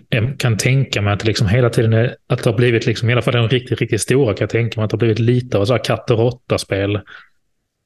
jag 0.09 0.39
kan 0.39 0.57
tänka 0.57 1.03
mig 1.03 1.13
att 1.13 1.21
det 1.21 1.27
liksom 1.27 1.47
hela 1.47 1.71
tiden 1.71 1.93
är, 1.93 2.17
att 2.27 2.43
det 2.43 2.51
har 2.51 2.57
blivit, 2.57 2.87
liksom, 2.87 3.11
i 3.11 3.13
alla 3.13 3.23
fall 3.23 3.35
de 3.35 3.49
riktigt, 3.49 3.81
riktigt 3.81 4.01
stora, 4.01 4.35
kan 4.35 4.43
jag 4.45 4.51
tänka 4.51 4.81
mig 4.81 4.85
att 4.85 4.91
det 4.91 4.95
har 4.95 4.99
blivit 4.99 5.19
lite 5.19 5.59
av 5.59 5.65
så 5.65 5.73
här 5.73 5.85
katt 5.85 6.11
och 6.11 6.19
råtta-spel 6.19 7.01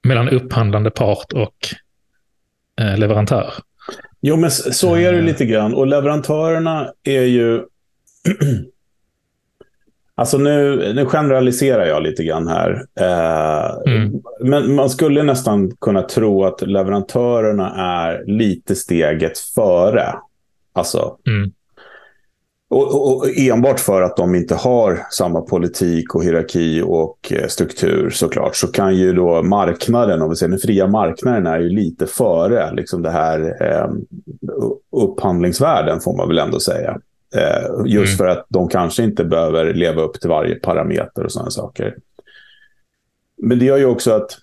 mellan 0.05 0.29
upphandlande 0.29 0.91
part 0.91 1.33
och 1.33 1.57
eh, 2.81 2.99
leverantör. 2.99 3.53
Jo, 4.21 4.37
men 4.37 4.51
så 4.51 4.95
är 4.95 5.13
det 5.13 5.19
eh. 5.19 5.25
lite 5.25 5.45
grann. 5.45 5.75
Och 5.75 5.87
leverantörerna 5.87 6.93
är 7.05 7.23
ju... 7.23 7.63
Alltså 10.15 10.39
nu, 10.39 10.93
nu 10.95 11.07
generaliserar 11.07 11.87
jag 11.87 12.03
lite 12.03 12.25
grann 12.25 12.49
här. 12.49 12.87
Eh, 13.01 13.93
mm. 13.95 14.23
Men 14.41 14.75
man 14.75 14.91
skulle 14.91 15.23
nästan 15.23 15.77
kunna 15.81 16.03
tro 16.03 16.45
att 16.45 16.63
leverantörerna 16.63 17.75
är 17.77 18.25
lite 18.27 18.75
steget 18.75 19.39
före. 19.39 20.15
Alltså, 20.73 21.17
mm. 21.27 21.53
Och, 22.73 22.95
och, 22.95 23.17
och, 23.17 23.39
enbart 23.39 23.81
för 23.81 24.03
att 24.03 24.17
de 24.17 24.35
inte 24.35 24.55
har 24.55 25.07
samma 25.11 25.41
politik 25.41 26.15
och 26.15 26.25
hierarki 26.25 26.83
och 26.87 27.33
eh, 27.33 27.47
struktur 27.47 28.11
såklart, 28.11 28.57
så 28.57 28.69
kan 28.69 28.97
ju 28.97 29.13
då 29.13 29.43
marknaden, 29.43 30.23
om 30.23 30.31
vi 30.31 30.37
säger 30.37 30.51
den 30.51 30.59
fria 30.59 30.87
marknaden, 30.87 31.47
är 31.47 31.61
ju 31.61 31.69
lite 31.69 32.07
före 32.07 32.75
liksom 32.75 33.03
det 33.03 33.11
här 33.11 33.57
eh, 33.61 33.91
upphandlingsvärlden 34.93 36.01
får 36.01 36.17
man 36.17 36.29
väl 36.29 36.39
ändå 36.39 36.61
säga. 36.61 36.99
Eh, 37.35 37.87
just 37.87 38.11
mm. 38.11 38.17
för 38.19 38.27
att 38.27 38.47
de 38.49 38.69
kanske 38.69 39.03
inte 39.03 39.25
behöver 39.25 39.75
leva 39.75 40.03
upp 40.03 40.21
till 40.21 40.31
varje 40.31 40.55
parameter 40.55 41.25
och 41.25 41.33
sådana 41.33 41.51
saker. 41.51 41.97
Men 43.43 43.59
det 43.59 43.65
gör 43.65 43.77
ju 43.77 43.87
också 43.87 44.13
att, 44.13 44.39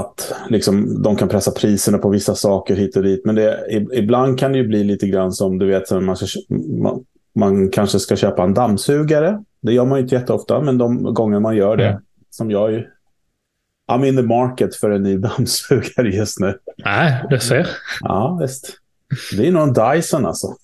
att 0.00 0.32
liksom, 0.48 1.02
de 1.02 1.16
kan 1.16 1.28
pressa 1.28 1.50
priserna 1.50 1.98
på 1.98 2.08
vissa 2.08 2.34
saker 2.34 2.76
hit 2.76 2.96
och 2.96 3.02
dit. 3.02 3.24
Men 3.24 3.34
det, 3.34 3.66
ibland 3.92 4.38
kan 4.38 4.52
det 4.52 4.58
ju 4.58 4.68
bli 4.68 4.84
lite 4.84 5.06
grann 5.06 5.32
som, 5.32 5.58
du 5.58 5.66
vet, 5.66 5.90
man, 5.90 6.16
ska, 6.16 6.26
man, 6.82 7.04
man 7.34 7.70
kanske 7.70 7.98
ska 7.98 8.16
köpa 8.16 8.42
en 8.42 8.54
dammsugare. 8.54 9.42
Det 9.62 9.72
gör 9.72 9.84
man 9.84 9.98
ju 9.98 10.02
inte 10.02 10.14
jätteofta, 10.14 10.60
men 10.60 10.78
de 10.78 11.14
gånger 11.14 11.40
man 11.40 11.56
gör 11.56 11.76
det, 11.76 11.88
mm. 11.88 12.02
som 12.30 12.50
jag 12.50 12.72
ju 12.72 12.84
I'm 13.92 14.04
in 14.04 14.16
the 14.16 14.22
market 14.22 14.74
för 14.74 14.90
en 14.90 15.02
ny 15.02 15.16
dammsugare 15.18 16.08
just 16.08 16.40
nu. 16.40 16.58
Nej, 16.84 17.24
det 17.30 17.40
ser. 17.40 17.68
Ja, 18.00 18.38
visst. 18.40 18.78
Det 19.36 19.48
är 19.48 19.52
nog 19.52 19.62
en 19.62 19.72
Dyson 19.72 20.26
alltså. 20.26 20.56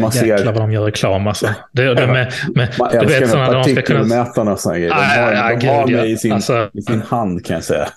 Man 0.00 0.12
ser... 0.12 0.26
Jäklar 0.26 0.52
vad 0.52 0.62
de 0.62 0.72
gör 0.72 0.84
reklam 0.84 1.26
alltså. 1.26 1.46
Det, 1.72 1.94
det 1.94 2.06
med, 2.06 2.32
med, 2.54 2.74
Man 2.78 2.88
du 2.90 2.98
älskar 2.98 3.20
vet, 3.20 3.30
sådana, 3.30 3.62
partikelmätarna 3.62 4.52
och 4.52 4.60
sådana 4.60 4.78
grejer. 4.78 4.94
De 4.94 4.96
har, 4.96 5.52
ah, 5.52 5.56
de 5.60 5.66
har 5.66 5.86
mig 5.86 6.12
i 6.12 6.16
sin, 6.16 6.32
alltså, 6.32 6.70
i 6.72 6.82
sin 6.82 7.02
hand 7.02 7.46
kan 7.46 7.54
jag 7.54 7.64
säga. 7.64 7.88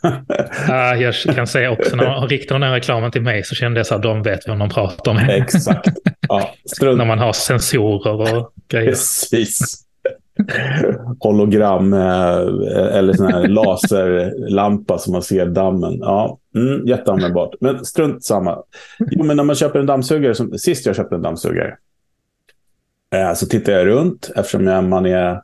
ah, 0.69 0.95
jag 0.95 1.15
kan 1.35 1.47
säga 1.47 1.71
också, 1.71 1.95
när 1.95 2.05
de 2.05 2.27
riktar 2.27 2.55
den 2.55 2.63
här 2.63 2.73
reklamen 2.73 3.11
till 3.11 3.21
mig 3.21 3.43
så 3.43 3.55
kände 3.55 3.79
jag 3.79 3.87
så 3.87 3.95
att 3.95 4.03
de 4.03 4.23
vet 4.23 4.47
vem 4.47 4.59
de 4.59 4.69
pratar 4.69 5.11
om. 5.11 5.17
Exakt. 5.17 5.89
Ja, 6.29 6.49
när 6.81 7.05
man 7.05 7.19
har 7.19 7.33
sensorer 7.33 8.35
och 8.35 8.53
grejer. 8.69 8.89
Precis. 8.89 9.85
Hologram 11.19 11.93
eh, 11.93 12.97
eller 12.97 13.13
sån 13.13 13.33
här 13.33 13.47
laserlampa 13.47 14.97
som 14.97 15.13
man 15.13 15.21
ser 15.21 15.45
dammen. 15.45 15.97
Ja, 15.99 16.39
mm, 16.55 16.87
jätteanvändbart. 16.87 17.55
Men 17.59 17.85
strunt 17.85 18.23
samma. 18.23 18.57
Jo, 19.11 19.23
men 19.23 19.37
när 19.37 19.43
man 19.43 19.55
köper 19.55 19.79
en 19.79 19.85
dammsugare, 19.85 20.35
som, 20.35 20.57
sist 20.57 20.85
jag 20.85 20.95
köpte 20.95 21.15
en 21.15 21.21
dammsugare, 21.21 21.75
Eh, 23.15 23.33
så 23.33 23.45
tittar 23.45 23.73
jag 23.73 23.87
runt 23.87 24.31
eftersom 24.35 24.89
man 24.89 25.05
är 25.05 25.41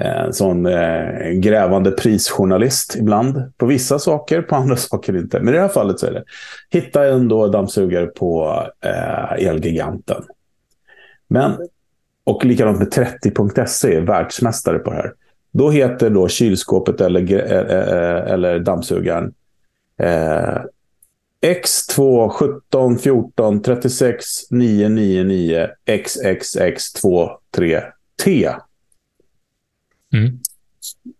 en 0.00 0.32
sån 0.32 0.66
eh, 0.66 1.30
grävande 1.30 1.90
prisjournalist 1.90 2.96
ibland. 2.96 3.52
På 3.56 3.66
vissa 3.66 3.98
saker, 3.98 4.42
på 4.42 4.54
andra 4.56 4.76
saker 4.76 5.16
inte. 5.16 5.40
Men 5.40 5.48
i 5.48 5.56
det 5.56 5.62
här 5.62 5.68
fallet 5.68 5.98
så 5.98 6.06
är 6.06 6.12
det. 6.12 6.24
Hitta 6.70 7.06
en 7.06 7.28
då 7.28 7.48
dammsugare 7.48 8.06
på 8.06 8.62
eh, 8.80 9.46
Elgiganten. 9.48 10.22
Men, 11.28 11.52
och 12.24 12.44
likadant 12.44 12.78
med 12.78 12.92
30.se, 12.92 14.00
världsmästare 14.00 14.78
på 14.78 14.90
det 14.90 14.96
här. 14.96 15.12
Då 15.52 15.70
heter 15.70 16.10
då 16.10 16.28
kylskåpet 16.28 17.00
eller, 17.00 17.32
eh, 17.32 18.32
eller 18.32 18.58
dammsugaren 18.58 19.32
X2 21.44 22.28
17 22.28 22.98
14 22.98 23.62
36 23.62 24.50
999 24.50 25.68
XXX23T. 25.86 28.54
Mm. 30.14 30.38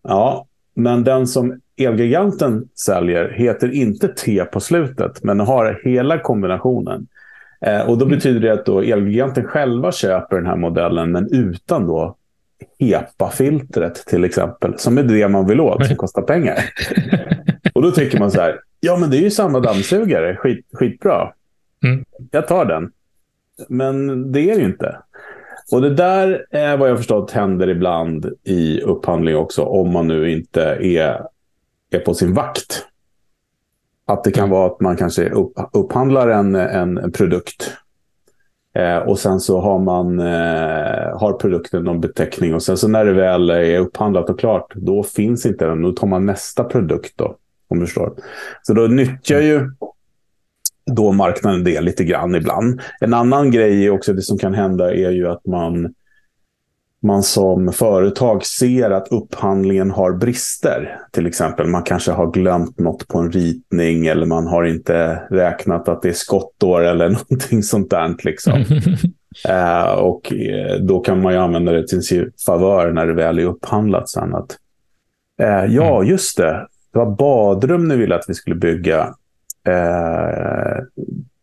Ja, 0.03 0.47
men 0.75 1.05
den 1.05 1.27
som 1.27 1.61
Elgiganten 1.77 2.69
säljer 2.75 3.29
heter 3.29 3.75
inte 3.75 4.09
T 4.09 4.45
på 4.45 4.61
slutet, 4.61 5.25
men 5.25 5.41
har 5.41 5.81
hela 5.85 6.19
kombinationen. 6.19 7.07
Eh, 7.61 7.81
och 7.81 7.99
då 7.99 8.05
mm. 8.05 8.17
betyder 8.17 8.41
det 8.41 8.53
att 8.53 8.67
då 8.67 8.83
Elgiganten 8.83 9.45
själva 9.45 9.93
köper 9.93 10.37
den 10.37 10.47
här 10.47 10.57
modellen, 10.57 11.13
men 11.13 11.29
utan 11.33 11.87
då 11.87 12.17
HEPA-filtret 12.79 14.07
till 14.07 14.25
exempel, 14.25 14.79
som 14.79 14.99
är 14.99 15.03
det 15.03 15.29
man 15.29 15.47
vill 15.47 15.61
åt, 15.61 15.87
som 15.87 15.97
kostar 15.97 16.23
pengar. 16.23 16.59
och 17.75 17.83
då 17.83 17.91
tycker 17.91 18.19
man 18.19 18.31
så 18.31 18.41
här, 18.41 18.61
Ja, 18.85 18.97
men 18.97 19.11
det 19.11 19.17
är 19.17 19.21
ju 19.21 19.31
samma 19.31 19.61
dammsugare. 19.61 20.37
Skit, 20.37 20.67
skitbra. 20.73 21.33
Mm. 21.85 22.05
Jag 22.31 22.49
tar 22.49 22.65
den. 22.65 22.91
Men 23.69 24.33
det 24.33 24.51
är 24.51 24.55
det 24.55 24.61
ju 24.61 24.67
inte. 24.67 24.99
Och 25.73 25.83
det 25.83 25.95
där 25.95 26.47
är 26.51 26.77
vad 26.77 26.91
jag 26.91 26.97
förstått 26.97 27.31
händer 27.31 27.69
ibland 27.69 28.33
i 28.43 28.81
upphandling 28.81 29.37
också, 29.37 29.63
om 29.63 29.93
man 29.93 30.09
nu 30.09 30.31
inte 30.31 30.63
är, 30.63 31.27
är 31.91 31.99
på 31.99 32.15
sin 32.15 32.35
vakt. 32.35 32.87
Att 34.07 34.25
det 34.25 34.31
kan 34.31 34.51
vara 34.51 34.67
att 34.67 34.81
man 34.81 34.97
kanske 34.97 35.31
upp, 35.31 35.53
upphandlar 35.73 36.29
en, 36.29 36.55
en, 36.55 37.13
produkt 37.13 37.73
eh, 38.75 38.99
och 38.99 39.19
sen 39.19 39.41
så 39.41 39.61
har 39.61 39.79
man 39.79 40.19
eh, 40.19 41.19
har 41.19 41.39
produkten 41.41 41.85
någon 41.85 42.01
beteckning 42.01 42.55
och 42.55 42.63
sen 42.63 42.77
så 42.77 42.89
när 42.89 43.05
det 43.05 43.13
väl 43.13 43.51
är 43.51 43.79
upphandlat 43.79 44.31
och 44.31 44.39
klart, 44.39 44.73
då 44.75 45.03
finns 45.03 45.47
inte 45.47 45.67
den. 45.67 45.83
Då 45.83 45.93
tar 45.93 46.07
man 46.07 46.27
nästa 46.27 46.65
produkt 46.65 47.13
då. 47.17 47.37
Om 47.69 47.79
du 47.79 47.87
förstår. 47.87 48.13
Så 48.63 48.75
då 48.75 48.83
nyttjar 48.83 49.41
ju 49.41 49.71
då 50.87 51.13
marknaden 51.13 51.65
det 51.65 51.81
lite 51.81 52.05
grann 52.05 52.35
ibland. 52.35 52.81
En 53.01 53.15
annan 53.15 53.51
grej 53.51 53.91
också, 53.91 54.13
det 54.13 54.23
som 54.23 54.39
kan 54.39 54.55
hända 54.55 54.95
är 54.95 55.11
ju 55.11 55.29
att 55.29 55.47
man, 55.47 55.95
man 57.03 57.23
som 57.23 57.73
företag 57.73 58.47
ser 58.47 58.91
att 58.91 59.09
upphandlingen 59.09 59.91
har 59.91 60.13
brister. 60.13 61.01
Till 61.13 61.27
exempel 61.27 61.67
man 61.67 61.83
kanske 61.83 62.13
har 62.13 62.31
glömt 62.31 62.79
något 62.79 63.09
på 63.09 63.19
en 63.19 63.33
ritning 63.33 64.07
eller 64.07 64.27
man 64.27 64.47
har 64.47 64.65
inte 64.65 65.23
räknat 65.31 65.89
att 65.89 66.03
det 66.03 66.09
är 66.09 66.13
skottår 66.13 66.85
eller 66.85 67.09
någonting 67.31 67.63
sånt 67.63 67.91
där. 67.91 68.17
Liksom. 68.25 68.53
eh, 69.49 69.93
och 69.93 70.33
eh, 70.33 70.77
då 70.77 71.01
kan 71.01 71.23
man 71.23 71.33
ju 71.33 71.39
använda 71.39 71.73
det 71.73 71.89
till 71.89 72.03
sin 72.03 72.33
favör 72.47 72.93
när 72.93 73.07
det 73.07 73.15
väl 73.15 73.39
är 73.39 73.45
upphandlat 73.45 74.09
sen. 74.09 74.35
Att, 74.35 74.59
eh, 75.41 75.75
ja, 75.75 75.97
mm. 75.97 76.09
just 76.11 76.37
det 76.37 76.67
det 76.95 76.99
var 76.99 77.11
badrum 77.11 77.89
ni 77.89 77.97
ville 77.97 78.15
att 78.15 78.25
vi 78.29 78.35
skulle 78.35 78.57
bygga. 78.57 79.15
Eh, 79.69 80.85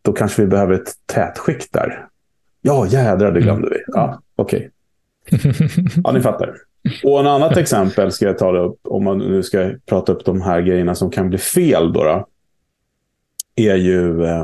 då 0.02 0.12
kanske 0.12 0.42
vi 0.42 0.48
behöver 0.48 0.74
ett 0.74 0.92
tätskikt 1.06 1.72
där. 1.72 2.06
Ja, 2.62 2.86
jädrar, 2.86 3.32
det 3.32 3.40
glömde 3.40 3.68
vi. 3.70 3.76
Ja, 3.86 4.22
okej. 4.36 4.70
Okay. 5.30 5.52
Ja, 6.04 6.12
ni 6.12 6.20
fattar. 6.20 6.54
Och 7.04 7.20
en 7.20 7.26
annat 7.26 7.56
exempel 7.56 8.12
ska 8.12 8.26
jag 8.26 8.38
ta 8.38 8.58
upp, 8.58 8.78
om 8.82 9.04
man 9.04 9.18
nu 9.18 9.42
ska 9.42 9.70
prata 9.86 10.12
upp 10.12 10.24
de 10.24 10.42
här 10.42 10.60
grejerna 10.60 10.94
som 10.94 11.10
kan 11.10 11.28
bli 11.28 11.38
fel. 11.38 11.92
Då, 11.92 12.04
då 12.04 12.26
är 13.56 13.74
ju 13.74 14.24
eh, 14.24 14.40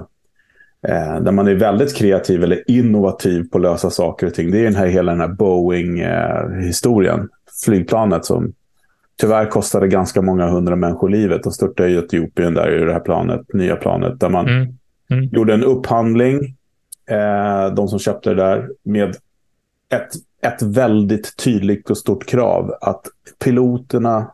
eh 0.88 1.20
där 1.20 1.32
man 1.32 1.48
är 1.48 1.54
väldigt 1.54 1.96
kreativ 1.96 2.44
eller 2.44 2.70
innovativ 2.70 3.48
på 3.50 3.58
att 3.58 3.62
lösa 3.62 3.90
saker 3.90 4.26
och 4.26 4.34
ting. 4.34 4.50
Det 4.50 4.60
är 4.60 4.64
den 4.64 4.76
här, 4.76 4.86
hela 4.86 5.12
den 5.12 5.20
här 5.20 5.28
Boeing-historien. 5.28 7.20
Eh, 7.20 7.26
Flygplanet 7.64 8.24
som 8.24 8.52
tyvärr 9.20 9.46
kostade 9.46 9.88
ganska 9.88 10.22
många 10.22 10.46
hundra 10.46 10.76
människor 10.76 11.08
livet 11.08 11.46
och 11.46 11.54
störtade 11.54 11.88
i 11.88 11.96
Etiopien 11.96 12.54
där 12.54 12.82
i 12.82 12.84
det 12.84 12.92
här 12.92 13.00
planet, 13.00 13.40
nya 13.54 13.76
planet. 13.76 14.20
Där 14.20 14.28
man 14.28 14.48
mm. 14.48 14.74
Mm. 15.10 15.24
gjorde 15.24 15.54
en 15.54 15.64
upphandling, 15.64 16.56
eh, 17.10 17.74
de 17.74 17.88
som 17.88 17.98
köpte 17.98 18.30
det 18.30 18.36
där, 18.36 18.68
med 18.82 19.08
ett, 19.88 20.08
ett 20.42 20.62
väldigt 20.62 21.36
tydligt 21.36 21.90
och 21.90 21.98
stort 21.98 22.26
krav. 22.26 22.74
Att 22.80 23.06
piloterna 23.44 24.30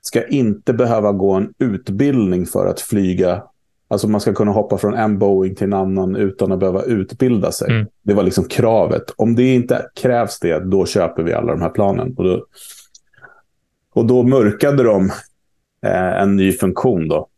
ska 0.00 0.26
inte 0.26 0.72
behöva 0.72 1.12
gå 1.12 1.32
en 1.32 1.52
utbildning 1.58 2.46
för 2.46 2.66
att 2.66 2.80
flyga. 2.80 3.42
Alltså 3.88 4.08
man 4.08 4.20
ska 4.20 4.34
kunna 4.34 4.52
hoppa 4.52 4.78
från 4.78 4.94
en 4.94 5.18
Boeing 5.18 5.54
till 5.54 5.64
en 5.64 5.72
annan 5.72 6.16
utan 6.16 6.52
att 6.52 6.58
behöva 6.58 6.82
utbilda 6.82 7.52
sig. 7.52 7.70
Mm. 7.70 7.86
Det 8.02 8.14
var 8.14 8.22
liksom 8.22 8.44
kravet. 8.44 9.04
Om 9.16 9.34
det 9.34 9.54
inte 9.54 9.86
krävs 9.94 10.38
det, 10.38 10.58
då 10.58 10.86
köper 10.86 11.22
vi 11.22 11.32
alla 11.32 11.52
de 11.52 11.62
här 11.62 11.70
planen. 11.70 12.14
Och 12.16 12.24
då, 12.24 12.44
och 13.98 14.06
då 14.06 14.22
mörkade 14.22 14.82
de 14.82 15.10
eh, 15.82 16.22
en 16.22 16.36
ny 16.36 16.52
funktion. 16.52 17.08
Då. 17.08 17.28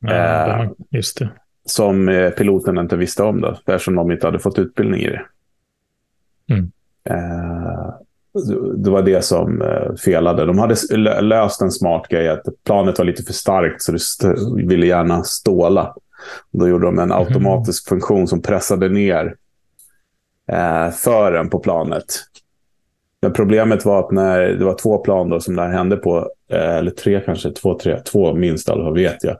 Ja, 0.00 0.62
eh, 0.62 0.70
just 0.90 1.18
det. 1.18 1.30
Som 1.64 2.08
eh, 2.08 2.30
piloten 2.30 2.78
inte 2.78 2.96
visste 2.96 3.22
om, 3.22 3.40
då, 3.40 3.58
eftersom 3.66 3.94
de 3.94 4.12
inte 4.12 4.26
hade 4.26 4.38
fått 4.38 4.58
utbildning 4.58 5.00
i 5.00 5.10
det. 5.10 5.22
Mm. 6.50 6.72
Eh, 7.04 7.94
det 8.76 8.90
var 8.90 9.02
det 9.02 9.24
som 9.24 9.62
eh, 9.62 9.94
felade. 9.94 10.44
De 10.44 10.58
hade 10.58 10.76
löst 11.20 11.62
en 11.62 11.72
smart 11.72 12.08
grej, 12.08 12.28
att 12.28 12.42
planet 12.64 12.98
var 12.98 13.04
lite 13.04 13.22
för 13.22 13.32
starkt 13.32 13.82
så 13.82 13.92
det 13.92 14.66
ville 14.66 14.86
gärna 14.86 15.24
ståla. 15.24 15.94
Då 16.50 16.68
gjorde 16.68 16.86
de 16.86 16.98
en 16.98 17.08
mhm. 17.08 17.18
automatisk 17.18 17.90
mm. 17.90 18.00
funktion 18.00 18.28
som 18.28 18.42
pressade 18.42 18.88
ner 18.88 19.36
eh, 20.52 20.90
fören 20.90 21.50
på 21.50 21.58
planet 21.58 22.04
men 23.22 23.32
problemet 23.32 23.84
var 23.84 24.00
att 24.00 24.10
när 24.10 24.40
det 24.40 24.64
var 24.64 24.74
två 24.74 24.98
plan 24.98 25.28
då 25.28 25.40
som 25.40 25.56
det 25.56 25.62
här 25.62 25.68
hände 25.72 25.96
på, 25.96 26.30
eh, 26.52 26.76
eller 26.76 26.90
tre 26.90 27.20
kanske, 27.20 27.50
två, 27.50 27.78
tre, 27.78 28.00
två 28.00 28.34
minst 28.34 28.68
alla 28.68 28.90
vet 28.90 29.24
jag. 29.24 29.36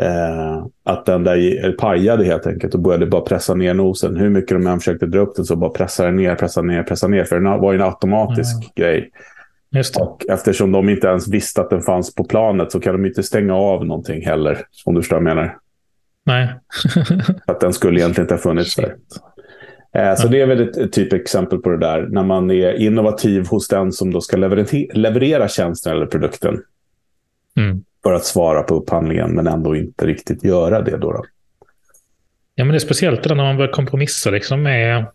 Eh, 0.00 0.66
att 0.84 1.06
den 1.06 1.24
där 1.24 1.72
pajade 1.72 2.24
helt 2.24 2.46
enkelt 2.46 2.74
och 2.74 2.80
började 2.80 3.06
bara 3.06 3.22
pressa 3.22 3.54
ner 3.54 3.74
nosen. 3.74 4.16
Hur 4.16 4.30
mycket 4.30 4.56
de 4.56 4.66
än 4.66 4.78
försökte 4.78 5.06
dra 5.06 5.18
upp 5.18 5.36
den 5.36 5.44
så 5.44 5.56
bara 5.56 5.70
pressade 5.70 6.08
den 6.08 6.16
ner, 6.16 6.34
pressade 6.34 6.66
ner, 6.66 6.82
pressade 6.82 7.10
ner. 7.16 7.24
För 7.24 7.40
den 7.40 7.60
var 7.60 7.72
ju 7.72 7.78
en 7.78 7.84
automatisk 7.84 8.54
mm. 8.54 8.68
grej. 8.76 9.10
Och 10.00 10.26
eftersom 10.28 10.72
de 10.72 10.88
inte 10.88 11.06
ens 11.06 11.28
visste 11.28 11.60
att 11.60 11.70
den 11.70 11.82
fanns 11.82 12.14
på 12.14 12.24
planet 12.24 12.72
så 12.72 12.80
kan 12.80 12.92
de 12.92 13.06
inte 13.06 13.22
stänga 13.22 13.54
av 13.54 13.86
någonting 13.86 14.26
heller. 14.26 14.58
Om 14.84 14.94
du 14.94 15.00
förstår 15.00 15.16
vad 15.16 15.30
jag 15.30 15.36
menar. 15.36 15.56
Nej. 16.26 16.54
att 17.46 17.60
den 17.60 17.72
skulle 17.72 18.00
egentligen 18.00 18.24
inte 18.24 18.34
ha 18.34 18.38
funnits 18.38 18.74
där. 18.74 18.96
Eh, 19.94 20.14
så 20.14 20.28
det 20.28 20.40
är 20.40 20.46
väl 20.46 20.60
ett, 20.60 20.92
typexempel 20.92 21.58
på 21.58 21.70
det 21.70 21.78
där. 21.78 22.06
När 22.10 22.22
man 22.22 22.50
är 22.50 22.80
innovativ 22.80 23.46
hos 23.46 23.68
den 23.68 23.92
som 23.92 24.12
då 24.12 24.20
ska 24.20 24.36
leverera 24.94 25.48
tjänsten 25.48 25.92
eller 25.92 26.06
produkten. 26.06 26.62
Mm. 27.56 27.84
För 28.02 28.12
att 28.12 28.24
svara 28.24 28.62
på 28.62 28.74
upphandlingen, 28.74 29.34
men 29.34 29.46
ändå 29.46 29.76
inte 29.76 30.06
riktigt 30.06 30.44
göra 30.44 30.82
det. 30.82 30.96
Då, 30.96 31.12
då. 31.12 31.24
Ja, 32.54 32.64
men 32.64 32.72
det 32.72 32.76
är 32.76 32.78
speciellt 32.78 33.28
när 33.28 33.34
man 33.34 33.56
börjar 33.56 33.72
kompromissa 33.72 34.30
liksom 34.30 34.62
med 34.62 35.06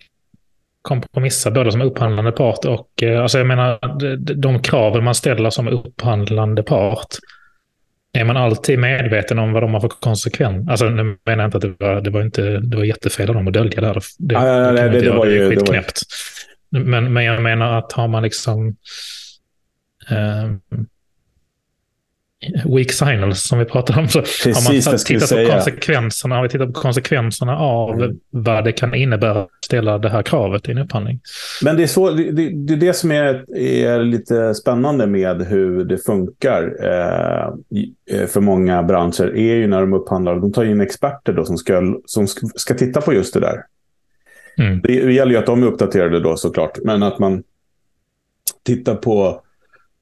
kompromissa 0.82 1.52
både 1.52 1.72
som 1.72 1.82
upphandlande 1.82 2.32
part 2.32 2.66
och 2.66 3.04
eh, 3.04 3.22
alltså 3.22 3.38
jag 3.38 3.48
menar 3.48 4.00
de, 4.00 4.34
de 4.34 4.62
kraven 4.62 5.04
man 5.04 5.16
ställer 5.16 5.50
som 5.50 5.68
upphandlande 5.68 6.64
part 6.64 7.16
är 8.14 8.26
man 8.26 8.38
alltid 8.38 8.80
medveten 8.80 9.40
om 9.40 9.54
vad 9.54 9.64
de 9.64 9.74
har 9.74 9.82
för 9.82 9.88
konsekvens? 9.88 10.70
Alltså 10.70 10.90
nu 10.90 11.18
menar 11.26 11.44
jag 11.44 11.48
inte 11.48 11.58
att 11.58 11.62
det 11.62 11.86
var, 11.86 12.02
det 12.02 12.10
var, 12.10 12.22
inte, 12.22 12.60
det 12.60 12.78
var 12.78 12.84
jättefel 12.84 13.30
av 13.30 13.36
dem 13.36 13.48
att 13.48 13.54
dölja 13.54 13.82
det 13.82 13.88
här. 13.88 14.04
Det, 14.18 14.36
ah, 14.36 14.48
ja, 14.48 14.72
det, 14.72 14.90
det, 14.90 15.02
det, 15.02 15.12
var 15.12 15.26
ju 15.26 15.50
skitknäppt. 15.50 16.02
Men, 16.70 17.14
men 17.14 17.24
jag 17.24 17.44
menar 17.44 17.78
att 17.78 17.92
har 17.92 18.08
man 18.08 18.24
liksom... 18.24 18.76
Eh, 20.10 20.78
weak 22.66 22.92
signals 22.92 23.44
som 23.44 23.60
vi 23.60 23.66
pratade 23.66 24.00
om. 24.00 24.08
Så 24.08 24.20
Precis, 24.22 24.68
har 24.68 24.74
man 24.74 24.98
tittat 24.98 25.30
på 25.30 25.52
konsekvenserna, 25.52 26.36
har 26.36 26.44
vi 26.44 26.50
tittat 26.50 26.74
på 26.74 26.80
konsekvenserna 26.80 27.58
av 27.58 28.02
mm. 28.02 28.20
vad 28.30 28.64
det 28.64 28.72
kan 28.72 28.94
innebära 28.94 29.42
att 29.42 29.50
ställa 29.66 29.98
det 29.98 30.10
här 30.10 30.24
kravet 30.24 30.70
i 30.70 30.72
en 30.72 30.78
upphandling. 30.78 31.20
Men 31.64 31.78
det 31.78 31.84
är, 31.84 31.88
så, 31.88 32.12
det, 32.12 32.32
det, 32.32 32.74
är 32.74 32.78
det 32.78 32.94
som 32.94 33.12
är, 33.12 33.58
är 33.58 34.04
lite 34.04 34.56
spännande 34.56 35.08
med 35.08 35.42
hur 35.42 35.86
det 35.86 35.98
funkar 35.98 36.64
eh, 36.64 38.26
för 38.28 38.42
många 38.42 38.84
branscher 38.84 39.36
är 39.36 39.56
ju 39.56 39.68
när 39.68 39.82
de 39.82 39.94
upphandlar, 39.94 40.36
de 40.36 40.54
tar 40.54 40.66
in 40.66 40.82
experter 40.82 41.34
då 41.34 41.46
som 41.46 41.58
ska, 41.58 42.00
som 42.06 42.28
ska 42.56 42.74
titta 42.74 43.02
på 43.02 43.14
just 43.14 43.34
det 43.34 43.40
där. 43.40 43.64
Mm. 44.58 44.82
Det 44.82 44.94
gäller 44.94 45.32
ju 45.32 45.38
att 45.38 45.46
de 45.46 45.64
är 45.64 45.68
uppdaterade 45.68 46.20
då 46.20 46.38
såklart, 46.38 46.78
men 46.84 47.04
att 47.04 47.20
man 47.20 47.44
tittar 48.64 48.96
på 48.96 49.42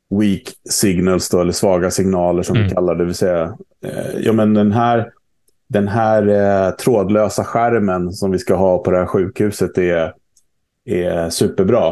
weak 0.10 0.54
signals, 0.70 1.30
då, 1.30 1.42
eller 1.42 1.52
svaga 1.52 1.92
signaler 1.92 2.44
som 2.44 2.56
mm. 2.56 2.68
vi 2.68 2.74
kallar 2.74 2.96
det. 2.96 3.02
det 3.02 3.06
vill 3.06 3.16
säga, 3.16 3.58
eh, 3.86 4.20
ja, 4.20 4.34
men 4.34 4.54
den 4.54 4.72
här, 4.72 5.12
den 5.68 5.88
här 5.88 6.28
eh, 6.28 6.72
trådlösa 6.72 7.44
skärmen 7.44 8.12
som 8.12 8.32
vi 8.32 8.40
ska 8.40 8.56
ha 8.56 8.78
på 8.78 8.92
det 8.92 8.98
här 8.98 9.06
sjukhuset 9.06 9.78
är, 9.78 10.14
är 10.86 11.30
superbra. 11.30 11.88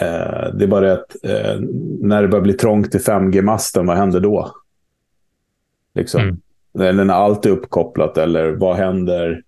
Eh, 0.00 0.54
det 0.54 0.64
är 0.64 0.66
bara 0.66 0.92
att 0.92 1.16
eh, 1.22 1.60
när 2.00 2.22
det 2.22 2.28
börjar 2.28 2.42
bli 2.42 2.52
trångt 2.52 2.94
i 2.94 2.98
5G-masten, 2.98 3.86
vad 3.86 3.96
händer 3.96 4.20
då? 4.20 4.54
Liksom. 5.94 6.20
Mm. 6.22 6.40
Eller 6.78 7.04
när 7.04 7.14
allt 7.14 7.46
är 7.46 7.50
uppkopplat, 7.50 8.18
eller 8.18 8.50
vad 8.50 8.76
händer? 8.76 9.42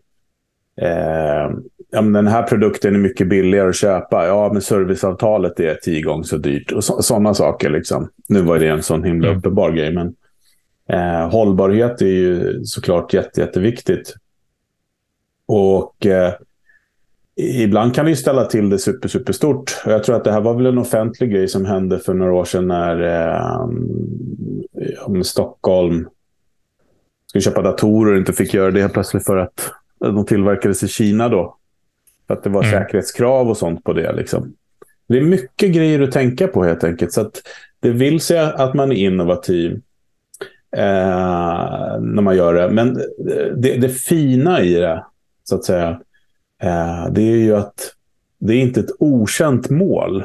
Ja, 1.90 2.02
men 2.02 2.12
den 2.12 2.26
här 2.26 2.43
produkten 2.43 2.95
är 2.95 2.99
mycket 2.99 3.28
billigare 3.28 3.69
att 3.69 3.76
köpa. 3.76 4.26
Ja, 4.26 4.50
men 4.52 4.62
serviceavtalet 4.62 5.61
är 5.61 5.75
tio 5.75 6.02
gånger 6.02 6.23
så 6.23 6.37
dyrt. 6.37 6.73
Och 6.73 6.85
sådana 6.85 7.34
saker. 7.34 7.71
Liksom. 7.71 8.08
Nu 8.28 8.43
var 8.43 8.58
det 8.58 8.69
en 8.69 8.82
sån 8.82 9.04
himla 9.04 9.28
mm. 9.28 9.39
uppenbar 9.39 9.71
grej. 9.71 9.93
Men 9.93 10.15
eh, 10.89 11.30
hållbarhet 11.30 12.02
är 12.02 12.06
ju 12.06 12.65
såklart 12.65 13.15
jätte, 13.15 13.41
jätteviktigt. 13.41 14.15
Och 15.47 16.06
eh, 16.06 16.32
ibland 17.37 17.95
kan 17.95 18.06
vi 18.06 18.17
ställa 18.17 18.45
till 18.45 18.71
det 18.71 18.78
super, 18.78 19.08
super 19.08 19.32
stort. 19.32 19.82
Jag 19.87 20.04
tror 20.04 20.17
att 20.17 20.25
det 20.25 20.32
här 20.32 20.41
var 20.41 20.54
väl 20.54 20.67
en 20.67 20.78
offentlig 20.78 21.30
grej 21.30 21.49
som 21.49 21.67
hände 21.67 21.99
för 21.99 22.15
några 22.15 22.32
år 22.32 22.45
sedan 22.45 22.69
när 22.69 23.02
eh, 23.02 23.69
Stockholm 25.23 26.08
skulle 27.26 27.43
köpa 27.43 27.63
datorer 27.63 28.13
och 28.13 28.19
inte 28.19 28.32
fick 28.32 28.54
göra 28.54 28.71
det 28.71 28.80
helt 28.80 28.93
plötsligt 28.93 29.26
för 29.26 29.37
att 29.37 29.73
de 30.00 30.26
tillverkades 30.26 30.82
i 30.82 30.89
Kina 30.89 31.28
då. 31.28 31.56
För 32.26 32.34
att 32.34 32.43
det 32.43 32.50
var 32.50 32.62
mm. 32.62 32.73
säkerhetskrav 32.73 33.49
och 33.49 33.56
sånt 33.56 33.84
på 33.84 33.93
det. 33.93 34.12
Liksom. 34.12 34.54
Det 35.08 35.19
är 35.19 35.23
mycket 35.23 35.73
grejer 35.73 36.00
att 36.00 36.12
tänka 36.12 36.49
på 36.49 36.65
helt 36.65 36.84
enkelt. 36.84 37.12
Så 37.12 37.30
det 37.80 37.91
vill 37.91 38.21
säga 38.21 38.47
att 38.47 38.75
man 38.75 38.93
är 38.93 38.97
innovativ 38.97 39.80
eh, 40.76 42.00
när 42.00 42.23
man 42.23 42.36
gör 42.36 42.54
det. 42.54 42.71
Men 42.71 42.95
det, 43.56 43.76
det, 43.76 43.89
fina 43.89 44.62
i 44.62 44.75
det, 44.75 45.04
så 45.45 45.54
att 45.54 45.65
säga, 45.65 46.00
eh, 46.62 47.06
det 47.10 47.23
är 47.23 47.36
ju 47.36 47.56
att 47.56 47.93
det 48.39 48.54
är 48.54 48.60
inte 48.60 48.80
ett 48.80 48.97
okänt 48.99 49.71
mål. 49.71 50.25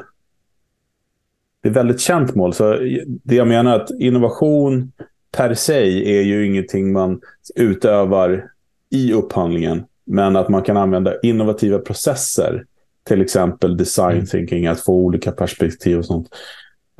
Det 1.61 1.67
är 1.67 1.71
ett 1.71 1.77
väldigt 1.77 1.99
känt 1.99 2.35
mål. 2.35 2.53
Så 2.53 2.77
det 3.05 3.35
jag 3.35 3.47
menar 3.47 3.71
är 3.71 3.81
att 3.81 3.91
innovation 3.99 4.91
per 5.31 5.53
se 5.53 6.17
är 6.19 6.21
ju 6.21 6.45
ingenting 6.45 6.91
man 6.91 7.21
utövar 7.55 8.49
i 8.89 9.13
upphandlingen. 9.13 9.83
Men 10.05 10.35
att 10.35 10.49
man 10.49 10.61
kan 10.61 10.77
använda 10.77 11.19
innovativa 11.19 11.79
processer, 11.79 12.65
till 13.07 13.21
exempel 13.21 13.77
design 13.77 14.15
mm. 14.15 14.25
thinking, 14.25 14.67
att 14.67 14.79
få 14.79 14.93
olika 14.93 15.31
perspektiv 15.31 15.97
och 15.97 16.05
sånt. 16.05 16.27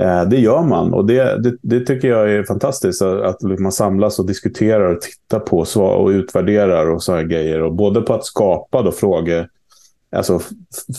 Eh, 0.02 0.24
det 0.24 0.38
gör 0.38 0.64
man 0.64 0.94
och 0.94 1.06
det, 1.06 1.44
det, 1.44 1.58
det, 1.62 1.86
tycker 1.86 2.08
jag 2.08 2.32
är 2.32 2.44
fantastiskt. 2.44 3.02
Att 3.02 3.42
man 3.42 3.72
samlas 3.72 4.20
och 4.20 4.28
diskuterar 4.28 4.96
och 4.96 5.02
tittar 5.02 5.40
på 5.40 5.66
och 5.82 6.08
utvärderar 6.08 6.90
och 6.90 7.04
sådana 7.04 7.24
grejer. 7.24 7.62
Och 7.62 7.76
både 7.76 8.02
på 8.02 8.14
att 8.14 8.26
skapa 8.26 8.82
då 8.82 8.92
frågor, 8.92 9.50
alltså 10.12 10.40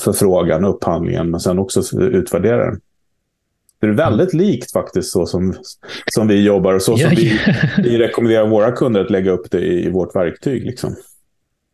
förfrågan 0.05 0.65
och 0.65 0.75
upphandlingen, 0.75 1.31
men 1.31 1.41
sen 1.41 1.59
också 1.59 2.01
utvärdera 2.01 2.65
den. 2.65 2.81
Det 3.81 3.87
är 3.87 3.91
väldigt 3.91 4.35
likt 4.35 4.73
faktiskt 4.73 5.13
så 5.13 5.27
som, 5.27 5.55
som 6.07 6.29
vi 6.29 6.45
jobbar 6.45 6.75
och 6.75 6.83
så 6.83 6.97
som 6.97 7.11
vi, 7.11 7.41
vi 7.79 7.99
rekommenderar 7.99 8.47
våra 8.47 8.73
kunder 8.73 9.01
att 9.01 9.11
lägga 9.11 9.31
upp 9.31 9.51
det 9.51 9.61
i, 9.61 9.87
i 9.87 9.91
vårt 9.91 10.17
verktyg. 10.17 10.67
Liksom. 10.67 10.97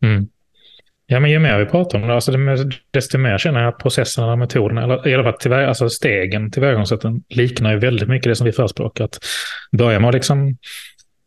Mm. 0.03 0.27
Ja, 1.11 1.19
men 1.19 1.31
ju 1.31 1.39
mer 1.39 1.59
vi 1.59 1.65
pratar 1.65 2.01
om 2.01 2.07
det, 2.07 2.13
alltså 2.13 2.31
desto 2.91 3.17
mer 3.17 3.37
känner 3.37 3.59
jag 3.59 3.69
att 3.69 3.79
processerna 3.79 4.31
och 4.31 4.37
metoderna, 4.37 4.83
eller 4.83 5.07
i 5.07 5.13
alla 5.13 5.23
fall 5.23 5.33
till, 5.33 5.53
alltså 5.53 5.89
stegen 5.89 6.51
tillvägagångssätten, 6.51 7.23
liknar 7.29 7.71
ju 7.71 7.79
väldigt 7.79 8.09
mycket 8.09 8.31
det 8.31 8.35
som 8.35 8.45
vi 8.45 8.51
förespråkar. 8.51 9.05
Att 9.05 9.19
börja 9.71 9.99
med 9.99 10.07
att 10.07 10.13
liksom, 10.13 10.57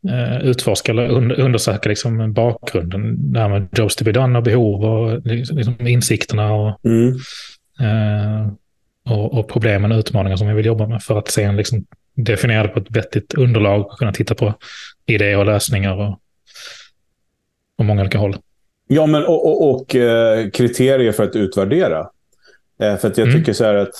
eh, 0.08 0.38
utforska 0.42 0.92
eller 0.92 1.08
undersöka 1.40 1.88
liksom 1.88 2.32
bakgrunden, 2.32 3.32
det 3.32 3.40
här 3.40 3.48
med 3.48 3.68
jobs 3.78 3.96
to 3.96 4.04
be 4.04 4.12
done 4.12 4.38
och 4.38 4.44
behov 4.44 4.84
och 4.84 5.26
liksom 5.26 5.86
insikterna 5.86 6.52
och, 6.52 6.80
mm. 6.84 7.08
eh, 7.80 8.52
och, 9.04 9.38
och, 9.38 9.48
problemen 9.48 9.92
och 9.92 9.98
utmaningar 9.98 10.36
som 10.36 10.48
vi 10.48 10.54
vill 10.54 10.66
jobba 10.66 10.86
med 10.86 11.02
för 11.02 11.18
att 11.18 11.28
sen 11.28 11.56
liksom 11.56 11.84
definiera 12.14 12.62
det 12.62 12.68
på 12.68 12.78
ett 12.78 12.96
vettigt 12.96 13.34
underlag 13.34 13.80
och 13.80 13.98
kunna 13.98 14.12
titta 14.12 14.34
på 14.34 14.54
idéer 15.06 15.38
och 15.38 15.46
lösningar 15.46 15.94
och, 15.94 16.18
och 17.78 17.84
många 17.84 18.00
olika 18.00 18.18
håll. 18.18 18.36
Ja, 18.94 19.06
men 19.06 19.24
och, 19.24 19.46
och, 19.46 19.70
och 19.70 19.96
eh, 19.96 20.50
kriterier 20.50 21.12
för 21.12 21.24
att 21.24 21.36
utvärdera. 21.36 22.00
Eh, 22.80 22.96
för 22.96 23.08
att 23.08 23.18
jag 23.18 23.28
mm. 23.28 23.40
tycker 23.40 23.52
så 23.52 23.64
här 23.64 23.74
att 23.74 23.94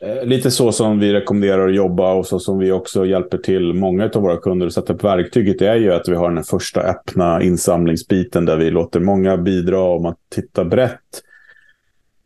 eh, 0.00 0.24
lite 0.24 0.50
så 0.50 0.72
som 0.72 0.98
vi 0.98 1.12
rekommenderar 1.12 1.68
att 1.68 1.74
jobba 1.74 2.12
och 2.12 2.26
så 2.26 2.40
som 2.40 2.58
vi 2.58 2.72
också 2.72 3.06
hjälper 3.06 3.38
till 3.38 3.74
många 3.74 4.10
av 4.14 4.22
våra 4.22 4.36
kunder 4.36 4.66
att 4.66 4.72
sätta 4.72 4.92
upp 4.92 5.04
verktyget 5.04 5.62
är 5.62 5.74
ju 5.74 5.92
att 5.92 6.08
vi 6.08 6.14
har 6.14 6.30
den 6.30 6.44
första 6.44 6.80
öppna 6.80 7.42
insamlingsbiten 7.42 8.44
där 8.44 8.56
vi 8.56 8.70
låter 8.70 9.00
många 9.00 9.36
bidra 9.36 9.80
och 9.80 10.02
man 10.02 10.14
tittar 10.34 10.64
brett. 10.64 11.22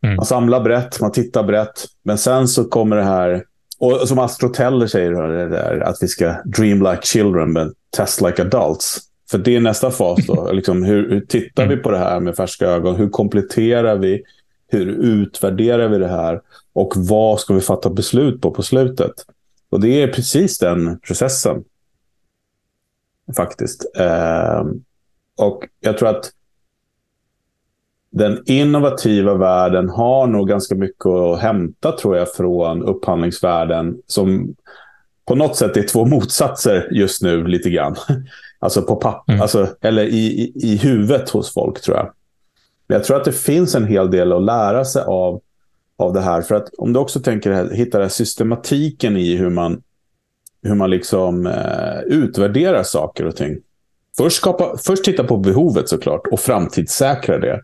Mm. 0.03 0.15
Man 0.15 0.25
samlar 0.25 0.61
brett, 0.61 1.01
man 1.01 1.11
tittar 1.11 1.43
brett. 1.43 1.85
Men 2.03 2.17
sen 2.17 2.47
så 2.47 2.63
kommer 2.63 2.95
det 2.95 3.03
här, 3.03 3.43
och 3.79 4.07
som 4.07 4.19
Astro 4.19 4.49
Teller 4.49 4.87
säger, 4.87 5.11
det 5.11 5.49
där, 5.49 5.79
att 5.79 5.97
vi 6.01 6.07
ska 6.07 6.35
dream 6.45 6.83
like 6.83 7.01
children 7.01 7.53
but 7.53 7.73
test 7.97 8.21
like 8.21 8.41
adults. 8.41 9.10
För 9.31 9.37
det 9.37 9.55
är 9.55 9.59
nästa 9.59 9.91
fas 9.91 10.25
då. 10.27 10.51
liksom, 10.53 10.83
hur, 10.83 11.09
hur 11.09 11.21
tittar 11.21 11.67
vi 11.67 11.73
mm. 11.73 11.83
på 11.83 11.91
det 11.91 11.97
här 11.97 12.19
med 12.19 12.35
färska 12.35 12.65
ögon? 12.65 12.95
Hur 12.95 13.09
kompletterar 13.09 13.97
vi? 13.97 14.23
Hur 14.67 14.87
utvärderar 14.87 15.87
vi 15.87 15.97
det 15.97 16.07
här? 16.07 16.41
Och 16.73 16.93
vad 16.95 17.39
ska 17.39 17.53
vi 17.53 17.61
fatta 17.61 17.89
beslut 17.89 18.41
på 18.41 18.51
på 18.51 18.63
slutet? 18.63 19.11
Och 19.69 19.79
det 19.79 20.03
är 20.03 20.07
precis 20.07 20.57
den 20.57 20.99
processen. 20.99 21.63
Faktiskt. 23.35 23.91
Eh, 23.95 24.65
och 25.37 25.63
jag 25.79 25.97
tror 25.97 26.09
att 26.09 26.31
den 28.11 28.43
innovativa 28.45 29.33
världen 29.33 29.89
har 29.89 30.27
nog 30.27 30.47
ganska 30.47 30.75
mycket 30.75 31.05
att 31.05 31.39
hämta 31.39 31.91
tror 31.91 32.17
jag 32.17 32.33
från 32.33 32.83
upphandlingsvärlden 32.83 33.97
som 34.07 34.55
på 35.25 35.35
något 35.35 35.55
sätt 35.55 35.77
är 35.77 35.83
två 35.83 36.05
motsatser 36.05 36.87
just 36.91 37.21
nu 37.21 37.47
lite 37.47 37.69
grann. 37.69 37.95
Alltså 38.63 38.81
på 38.81 38.95
papper, 38.95 39.33
mm. 39.33 39.41
alltså, 39.41 39.67
eller 39.81 40.03
i, 40.03 40.25
i, 40.25 40.53
i 40.55 40.77
huvudet 40.77 41.29
hos 41.29 41.53
folk 41.53 41.81
tror 41.81 41.97
jag. 41.97 42.13
Men 42.87 42.95
jag 42.95 43.03
tror 43.03 43.17
att 43.17 43.25
det 43.25 43.31
finns 43.31 43.75
en 43.75 43.87
hel 43.87 44.11
del 44.11 44.31
att 44.31 44.43
lära 44.43 44.85
sig 44.85 45.03
av, 45.03 45.41
av 45.97 46.13
det 46.13 46.21
här. 46.21 46.41
För 46.41 46.55
att 46.55 46.73
om 46.77 46.93
du 46.93 46.99
också 46.99 47.19
tänker 47.19 47.73
hitta 47.73 48.09
systematiken 48.09 49.17
i 49.17 49.35
hur 49.35 49.49
man, 49.49 49.81
hur 50.63 50.75
man 50.75 50.89
liksom 50.89 51.47
eh, 51.47 51.99
utvärderar 52.05 52.83
saker 52.83 53.25
och 53.25 53.35
ting. 53.35 53.57
Först, 54.17 54.37
skapa, 54.37 54.77
först 54.77 55.03
titta 55.03 55.23
på 55.23 55.37
behovet 55.37 55.89
såklart 55.89 56.27
och 56.31 56.39
framtidssäkra 56.39 57.39
det. 57.39 57.61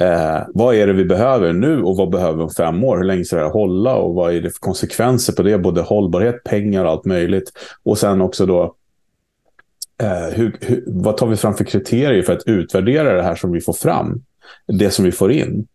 Eh, 0.00 0.40
vad 0.48 0.74
är 0.74 0.86
det 0.86 0.92
vi 0.92 1.04
behöver 1.04 1.52
nu 1.52 1.82
och 1.82 1.96
vad 1.96 2.10
behöver 2.10 2.36
vi 2.36 2.42
om 2.42 2.50
fem 2.50 2.84
år? 2.84 2.96
Hur 2.96 3.04
länge 3.04 3.24
ska 3.24 3.36
det 3.36 3.42
här 3.42 3.50
hålla 3.50 3.94
och 3.94 4.14
vad 4.14 4.34
är 4.34 4.40
det 4.40 4.50
för 4.50 4.60
konsekvenser 4.60 5.32
på 5.32 5.42
det? 5.42 5.58
Både 5.58 5.80
hållbarhet, 5.80 6.44
pengar 6.44 6.84
och 6.84 6.90
allt 6.90 7.04
möjligt. 7.04 7.52
Och 7.82 7.98
sen 7.98 8.20
också 8.20 8.46
då, 8.46 8.74
eh, 10.02 10.34
hur, 10.36 10.56
hur, 10.60 10.84
vad 10.86 11.16
tar 11.16 11.26
vi 11.26 11.36
fram 11.36 11.54
för 11.54 11.64
kriterier 11.64 12.22
för 12.22 12.32
att 12.32 12.46
utvärdera 12.46 13.16
det 13.16 13.22
här 13.22 13.34
som 13.34 13.52
vi 13.52 13.60
får 13.60 13.72
fram? 13.72 14.22
Det 14.66 14.90
som 14.90 15.04
vi 15.04 15.12
får 15.12 15.32
in. 15.32 15.66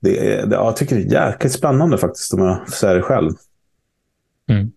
Det 0.00 0.32
är, 0.32 0.46
det, 0.46 0.56
jag 0.56 0.76
tycker 0.76 0.96
det 0.96 1.02
är 1.02 1.26
jäkligt 1.26 1.52
spännande 1.52 1.98
faktiskt, 1.98 2.34
om 2.34 2.40
jag 2.40 2.68
säger 2.68 2.94
det 2.94 3.02
själv. 3.02 3.30
Mm. 4.48 4.72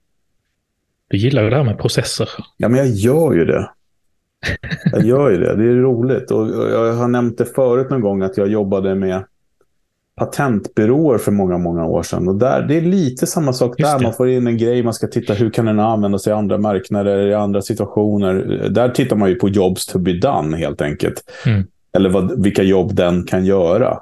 Du 1.07 1.17
gillar 1.17 1.43
ju 1.43 1.49
det 1.49 1.55
här 1.55 1.63
med 1.63 1.77
processer. 1.77 2.29
Ja, 2.57 2.69
men 2.69 2.77
jag 2.77 2.87
gör 2.87 3.33
ju 3.33 3.45
det. 3.45 3.69
Jag 4.91 5.05
gör 5.05 5.31
ju 5.31 5.37
det. 5.37 5.55
Det 5.55 5.63
är 5.63 5.75
roligt. 5.75 6.31
Och 6.31 6.47
jag 6.49 6.93
har 6.93 7.07
nämnt 7.07 7.37
det 7.37 7.45
förut 7.45 7.89
någon 7.89 8.01
gång 8.01 8.21
att 8.21 8.37
jag 8.37 8.47
jobbade 8.47 8.95
med 8.95 9.23
patentbyråer 10.17 11.17
för 11.17 11.31
många, 11.31 11.57
många 11.57 11.85
år 11.85 12.03
sedan. 12.03 12.27
Och 12.27 12.35
där, 12.35 12.61
det 12.61 12.77
är 12.77 12.81
lite 12.81 13.27
samma 13.27 13.53
sak 13.53 13.77
där. 13.77 13.99
Man 13.99 14.13
får 14.13 14.29
in 14.29 14.47
en 14.47 14.57
grej, 14.57 14.83
man 14.83 14.93
ska 14.93 15.07
titta 15.07 15.33
hur 15.33 15.49
kan 15.49 15.65
den 15.65 15.79
användas 15.79 16.27
i 16.27 16.31
andra 16.31 16.57
marknader, 16.57 17.27
i 17.27 17.33
andra 17.33 17.61
situationer. 17.61 18.33
Där 18.69 18.89
tittar 18.89 19.15
man 19.15 19.29
ju 19.29 19.35
på 19.35 19.49
jobs 19.49 19.85
to 19.85 19.99
be 19.99 20.13
done 20.13 20.57
helt 20.57 20.81
enkelt. 20.81 21.23
Mm. 21.45 21.63
Eller 21.97 22.09
vad, 22.09 22.43
vilka 22.43 22.63
jobb 22.63 22.95
den 22.95 23.23
kan 23.23 23.45
göra. 23.45 23.99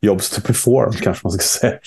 Jobs 0.00 0.30
to 0.30 0.40
perform 0.40 0.92
kanske 0.92 1.26
man 1.26 1.32
ska 1.32 1.42
säga. 1.42 1.78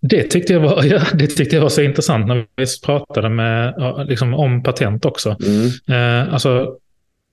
Det 0.00 0.22
tyckte 0.22 0.52
jag 0.52 0.60
var, 0.60 0.82
ja, 0.84 1.00
det 1.14 1.26
tyckte 1.26 1.56
jag 1.56 1.62
var 1.62 1.68
så 1.68 1.82
intressant 1.82 2.26
när 2.26 2.46
vi 2.56 2.66
pratade 2.84 3.28
med, 3.28 3.74
liksom, 4.08 4.34
om 4.34 4.62
patent 4.62 5.04
också. 5.04 5.36
Mm. 5.46 5.66
Eh, 6.26 6.34
alltså, 6.34 6.76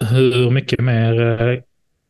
hur 0.10 0.52
mycket 0.52 0.80
mer, 0.80 1.42
eh, 1.42 1.60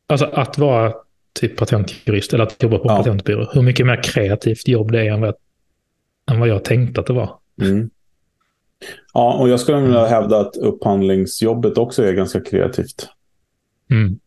alltså 0.08 0.26
att 0.26 0.58
vara 0.58 0.93
typ 1.39 1.58
patentjurist 1.58 2.34
eller 2.34 2.43
att 2.43 2.63
jobba 2.63 2.78
på 2.78 2.89
ja. 2.89 2.97
patentbyrå, 2.97 3.50
hur 3.54 3.62
mycket 3.62 3.86
mer 3.86 4.04
kreativt 4.04 4.67
jobb 4.67 4.91
det 4.91 5.02
är 5.02 5.12
än 5.12 5.21
vad, 5.21 5.36
än 6.32 6.39
vad 6.39 6.50
jag 6.50 6.63
tänkte 6.63 7.02
att 7.02 7.08
det 7.08 7.13
var. 7.13 7.39
Mm. 7.62 7.89
Ja, 9.13 9.34
och 9.34 9.50
jag 9.50 9.60
skulle 9.60 9.82
vilja 9.82 10.06
hävda 10.06 10.39
att 10.39 10.58
upphandlingsjobbet 10.58 11.78
också 11.78 12.04
är 12.04 12.13
ganska 12.13 12.41
kreativt. 12.41 13.10
Mm. 13.91 14.19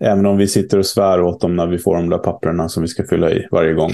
Även 0.00 0.26
om 0.26 0.36
vi 0.36 0.48
sitter 0.48 0.78
och 0.78 0.86
svär 0.86 1.20
åt 1.22 1.40
dem 1.40 1.56
när 1.56 1.66
vi 1.66 1.78
får 1.78 1.96
de 1.96 2.08
där 2.08 2.18
papperna 2.18 2.68
som 2.68 2.82
vi 2.82 2.88
ska 2.88 3.04
fylla 3.04 3.30
i 3.30 3.48
varje 3.50 3.72
gång. 3.72 3.92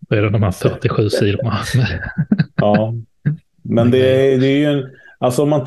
Det 0.00 0.16
är 0.16 0.30
de 0.30 0.42
här 0.42 0.50
47 0.50 1.10
sidorna. 1.10 1.58
ja, 2.56 2.94
men 3.62 3.90
det 3.90 4.32
är, 4.32 4.38
det 4.38 4.46
är 4.46 4.58
ju 4.58 4.64
en... 4.64 4.90
Alltså 5.18 5.42
om 5.42 5.48
man, 5.50 5.66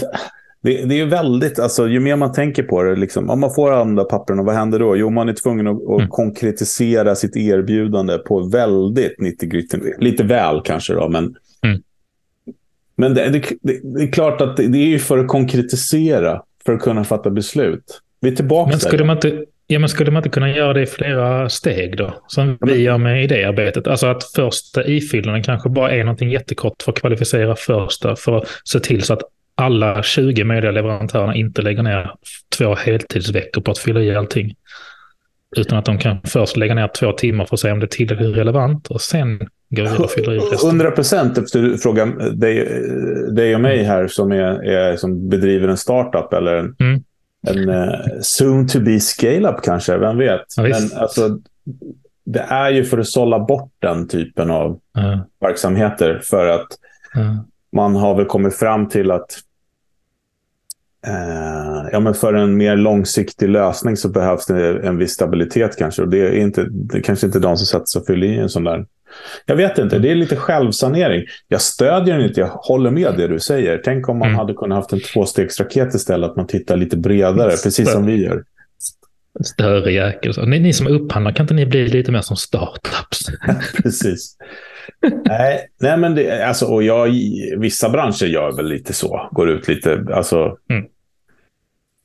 det, 0.62 0.86
det 0.86 1.00
är 1.00 1.06
väldigt, 1.06 1.60
alltså, 1.60 1.88
ju 1.88 2.00
mer 2.00 2.16
man 2.16 2.32
tänker 2.32 2.64
på 2.64 2.84
det, 2.84 2.96
liksom, 2.96 3.30
om 3.30 3.40
man 3.40 3.54
får 3.54 3.72
andra 3.72 4.04
papperna, 4.04 4.44
vad 4.44 4.56
händer 4.56 4.80
då? 4.80 4.98
Jo, 4.98 5.10
man 5.10 5.30
är 5.30 5.34
tvungen 5.34 5.68
att, 5.68 5.76
att 5.76 6.00
mm. 6.00 6.10
konkretisera 6.10 7.16
sitt 7.16 7.38
erbjudande 7.38 8.18
på 8.18 8.40
väldigt 8.40 9.20
90 9.20 9.50
Lite 9.98 10.24
väl 10.24 10.62
kanske 10.66 10.94
då, 10.94 11.10
men, 11.10 11.36
mm. 11.66 11.82
men 12.96 13.14
det, 13.14 13.30
det, 13.30 13.44
det, 13.62 14.04
är 14.04 14.12
klart 14.12 14.42
att 14.42 14.58
det, 14.58 14.64
är 14.64 14.88
ju 14.88 15.00
för 15.00 15.18
att 15.18 15.28
konkretisera, 15.28 16.42
för 16.66 16.74
att 16.74 16.82
kunna 16.82 17.04
fatta 17.04 17.30
beslut. 17.30 18.02
Vi 18.22 18.32
är 18.32 18.36
tillbaka 18.36 18.70
men 18.70 18.80
skulle 18.80 19.06
man 19.06 19.16
inte, 19.16 19.46
Ja, 19.72 19.80
men 19.80 19.90
skulle 19.90 20.12
man 20.12 20.20
inte 20.20 20.30
kunna 20.30 20.50
göra 20.50 20.74
det 20.74 20.82
i 20.82 20.86
flera 20.86 21.50
steg 21.50 21.98
då? 21.98 22.14
Som 22.28 22.58
vi 22.62 22.82
gör 22.82 22.98
med 22.98 23.24
idéarbetet. 23.24 23.88
Alltså 23.88 24.08
att 24.08 24.24
första 24.24 24.88
ifyllnaden 24.88 25.44
kanske 25.44 25.70
bara 25.70 25.92
är 25.92 26.04
någonting 26.04 26.30
jättekort 26.30 26.82
för 26.84 26.92
att 26.92 27.00
kvalificera 27.00 27.56
första. 27.56 28.16
För 28.16 28.38
att 28.38 28.48
se 28.64 28.80
till 28.80 29.02
så 29.02 29.14
att 29.14 29.22
alla 29.60 30.04
20 30.04 30.44
möjliga 30.44 30.72
leverantörerna 30.72 31.36
inte 31.36 31.62
lägger 31.62 31.84
ner 31.84 32.12
två 32.58 32.76
heltidsveckor 32.76 33.62
på 33.62 33.72
att 33.72 33.78
fylla 33.78 34.02
i 34.02 34.16
allting. 34.16 34.56
Utan 35.58 35.78
att 35.78 35.86
de 35.86 35.98
kan 35.98 36.22
först 36.24 36.58
lägga 36.58 36.76
ner 36.76 36.88
två 36.88 37.12
timmar 37.12 37.46
för 37.46 37.56
att 37.56 37.60
se 37.60 37.72
om 37.72 37.80
det 37.80 37.86
är 37.86 37.88
tillräckligt 37.88 38.38
relevant 38.38 38.88
och 38.88 39.02
sen 39.02 39.38
gå 39.70 39.82
vidare 39.82 39.98
och 39.98 40.12
fylla 40.12 40.34
i 40.34 40.38
resten. 40.38 40.70
100 40.70 40.92
procent 40.92 41.38
efter 41.38 41.78
frågan 41.78 42.40
dig, 42.40 42.84
dig 43.32 43.56
och 43.56 43.62
mig 43.62 43.84
här 43.84 44.08
som, 44.08 44.32
är, 44.32 44.64
är, 44.64 44.96
som 44.96 45.30
bedriver 45.30 45.68
en 45.68 45.78
startup 45.78 46.34
eller 46.34 46.56
en, 46.56 46.76
mm. 46.80 47.04
en 47.48 47.70
uh, 47.70 47.96
soon 48.22 48.68
to 48.68 48.80
be 48.80 49.00
scale-up 49.00 49.62
kanske, 49.64 49.98
vem 49.98 50.18
vet. 50.18 50.42
Ja, 50.58 50.64
Men 50.64 50.90
alltså, 50.96 51.40
det 52.26 52.46
är 52.50 52.70
ju 52.70 52.86
för 52.86 52.98
att 52.98 53.08
sålla 53.08 53.40
bort 53.40 53.72
den 53.80 54.08
typen 54.08 54.52
av 54.52 54.80
mm. 54.98 55.20
verksamheter 55.42 56.22
för 56.24 56.48
att 56.48 56.68
mm. 57.16 57.38
man 57.76 57.96
har 57.96 58.16
väl 58.16 58.26
kommit 58.26 58.56
fram 58.56 58.90
till 58.90 59.12
att 59.12 59.40
ja, 61.92 62.00
men 62.00 62.14
för 62.14 62.34
en 62.34 62.58
mer 62.58 62.76
långsiktig 62.76 63.50
lösning 63.50 63.98
så 63.98 64.10
behövs 64.10 64.46
det 64.46 64.88
en 64.88 64.98
viss 64.98 65.12
stabilitet 65.12 65.78
kanske. 65.78 66.02
Och 66.02 66.10
det 66.10 66.18
är, 66.18 66.32
inte, 66.32 66.66
det 66.70 66.98
är 66.98 67.02
kanske 67.02 67.26
inte 67.26 67.40
de 67.40 67.58
som 67.58 67.66
sätter 67.66 67.86
sig 67.86 68.00
och 68.00 68.06
fyller 68.06 68.28
i 68.28 68.38
en 68.38 68.50
sån 68.50 68.64
där. 68.64 68.86
Jag 69.46 69.56
vet 69.56 69.78
inte, 69.78 70.00
det 70.00 70.12
är 70.12 70.16
lite 70.16 70.36
självsanering. 70.36 71.26
Jag 71.48 71.62
stödjer 71.62 72.18
den 72.18 72.26
inte, 72.26 72.40
jag 72.40 72.48
håller 72.48 72.92
med 72.92 73.14
det 73.18 73.28
du 73.28 73.40
säger. 73.40 73.82
Tänk 73.84 74.10
om 74.10 74.20
man 74.20 74.28
mm. 74.28 74.40
hade 74.40 74.54
kunnat 74.54 74.76
haft 74.76 74.94
en 74.94 75.00
tvåstegsraket 75.00 75.96
istället, 75.96 76.30
att 76.30 76.36
man 76.36 76.48
tittar 76.48 76.78
lite 76.78 76.98
bredare, 76.98 77.50
precis 77.50 77.92
som 77.92 78.06
vi 78.06 78.24
gör. 78.24 78.44
Större 79.44 79.92
jäkel. 79.92 80.48
Ni, 80.48 80.60
ni 80.60 80.74
som 80.74 80.88
upphandlar, 80.88 81.32
kan 81.32 81.44
inte 81.44 81.54
ni 81.54 81.66
bli 81.66 81.88
lite 81.88 82.12
mer 82.12 82.22
som 82.22 82.38
startups? 82.38 83.20
precis. 83.84 84.36
Nej, 85.26 85.68
nej, 85.82 85.98
men 85.98 86.16
det, 86.16 86.48
alltså, 86.48 86.66
och 86.66 86.84
jag, 86.84 87.10
vissa 87.58 87.90
branscher 87.90 88.26
gör 88.26 88.52
väl 88.52 88.68
lite 88.68 88.94
så. 88.94 89.30
Går 89.32 89.50
ut 89.50 89.68
lite, 89.68 90.06
alltså. 90.14 90.58
Mm. 90.70 90.86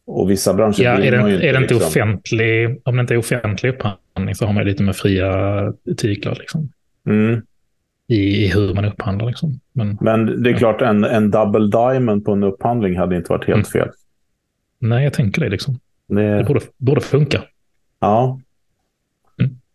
Och 0.07 0.31
vissa 0.31 0.55
branscher 0.55 0.83
ja, 0.83 0.91
är 0.91 1.11
det, 1.11 1.17
inte, 1.17 1.47
är 1.47 1.53
det 1.53 1.59
inte 1.63 1.75
liksom... 1.75 1.89
offentlig, 1.89 2.81
om 2.85 2.97
det 2.97 3.01
inte 3.01 3.15
är 3.15 3.19
offentlig 3.19 3.71
upphandling 3.71 4.35
så 4.35 4.47
har 4.47 4.53
man 4.53 4.65
lite 4.65 4.83
med 4.83 4.97
fria 4.97 5.33
tyglar. 5.97 6.37
Liksom. 6.41 6.73
Mm. 7.07 7.43
I, 8.09 8.45
I, 8.45 8.49
hur 8.49 8.75
man 8.75 8.85
upphandlar. 8.85 9.27
Liksom. 9.27 9.61
Men, 9.73 9.99
men 10.01 10.43
det 10.43 10.51
är 10.51 10.53
ja. 10.53 10.59
klart, 10.59 10.83
en, 10.83 11.05
en 11.05 11.31
double 11.31 11.67
diamond 11.67 12.25
på 12.25 12.33
en 12.33 12.43
upphandling 12.43 12.99
hade 12.99 13.17
inte 13.17 13.33
varit 13.33 13.45
helt 13.45 13.75
mm. 13.75 13.87
fel. 13.87 13.95
Nej, 14.79 15.05
jag 15.05 15.13
tänker 15.13 15.41
det. 15.41 15.49
Liksom. 15.49 15.79
Det, 16.09 16.37
det 16.37 16.45
borde, 16.45 16.61
borde 16.77 17.01
funka. 17.01 17.43
Ja, 18.01 18.41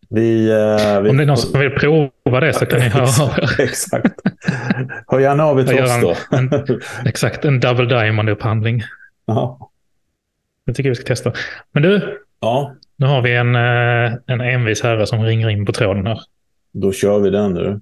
vi, 0.10 0.52
uh, 0.52 1.02
vi, 1.02 1.10
Om 1.10 1.17
det 1.17 1.24
är 1.24 1.28
någon 1.28 1.38
som 1.38 1.60
vill 1.60 1.69
prova 1.69 2.39
det 2.39 2.54
så 2.54 2.65
kan 2.65 2.80
ni 2.80 2.86
höra 2.89 3.24
av 3.24 3.60
Exakt. 3.60 4.13
Hör 5.08 5.19
gärna 5.19 5.45
av 5.45 5.60
er 5.60 5.63
till 5.63 5.84
oss 5.84 6.02
då. 6.02 6.38
En, 6.38 6.52
exakt, 7.06 7.45
en 7.45 7.60
double 7.60 7.86
diamond-upphandling. 7.86 8.84
Ja. 9.26 9.72
Det 10.65 10.74
tycker 10.74 10.89
jag 10.89 10.95
vi 10.95 11.02
ska 11.02 11.06
testa. 11.06 11.34
Men 11.72 11.84
du, 11.84 12.22
ja. 12.39 12.76
nu 12.95 13.06
har 13.06 13.22
vi 13.22 13.36
en, 13.36 13.56
eh, 13.56 14.13
en 14.28 14.41
envis 14.41 14.84
herre 14.84 15.08
som 15.08 15.24
ringer 15.24 15.50
in 15.50 15.65
på 15.65 15.72
tråden 15.72 16.08
här. 16.08 16.22
Då 16.72 16.91
kör 16.91 17.19
vi 17.19 17.30
den 17.30 17.54
du. 17.54 17.80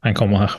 Han 0.00 0.14
kommer 0.14 0.36
här. 0.36 0.50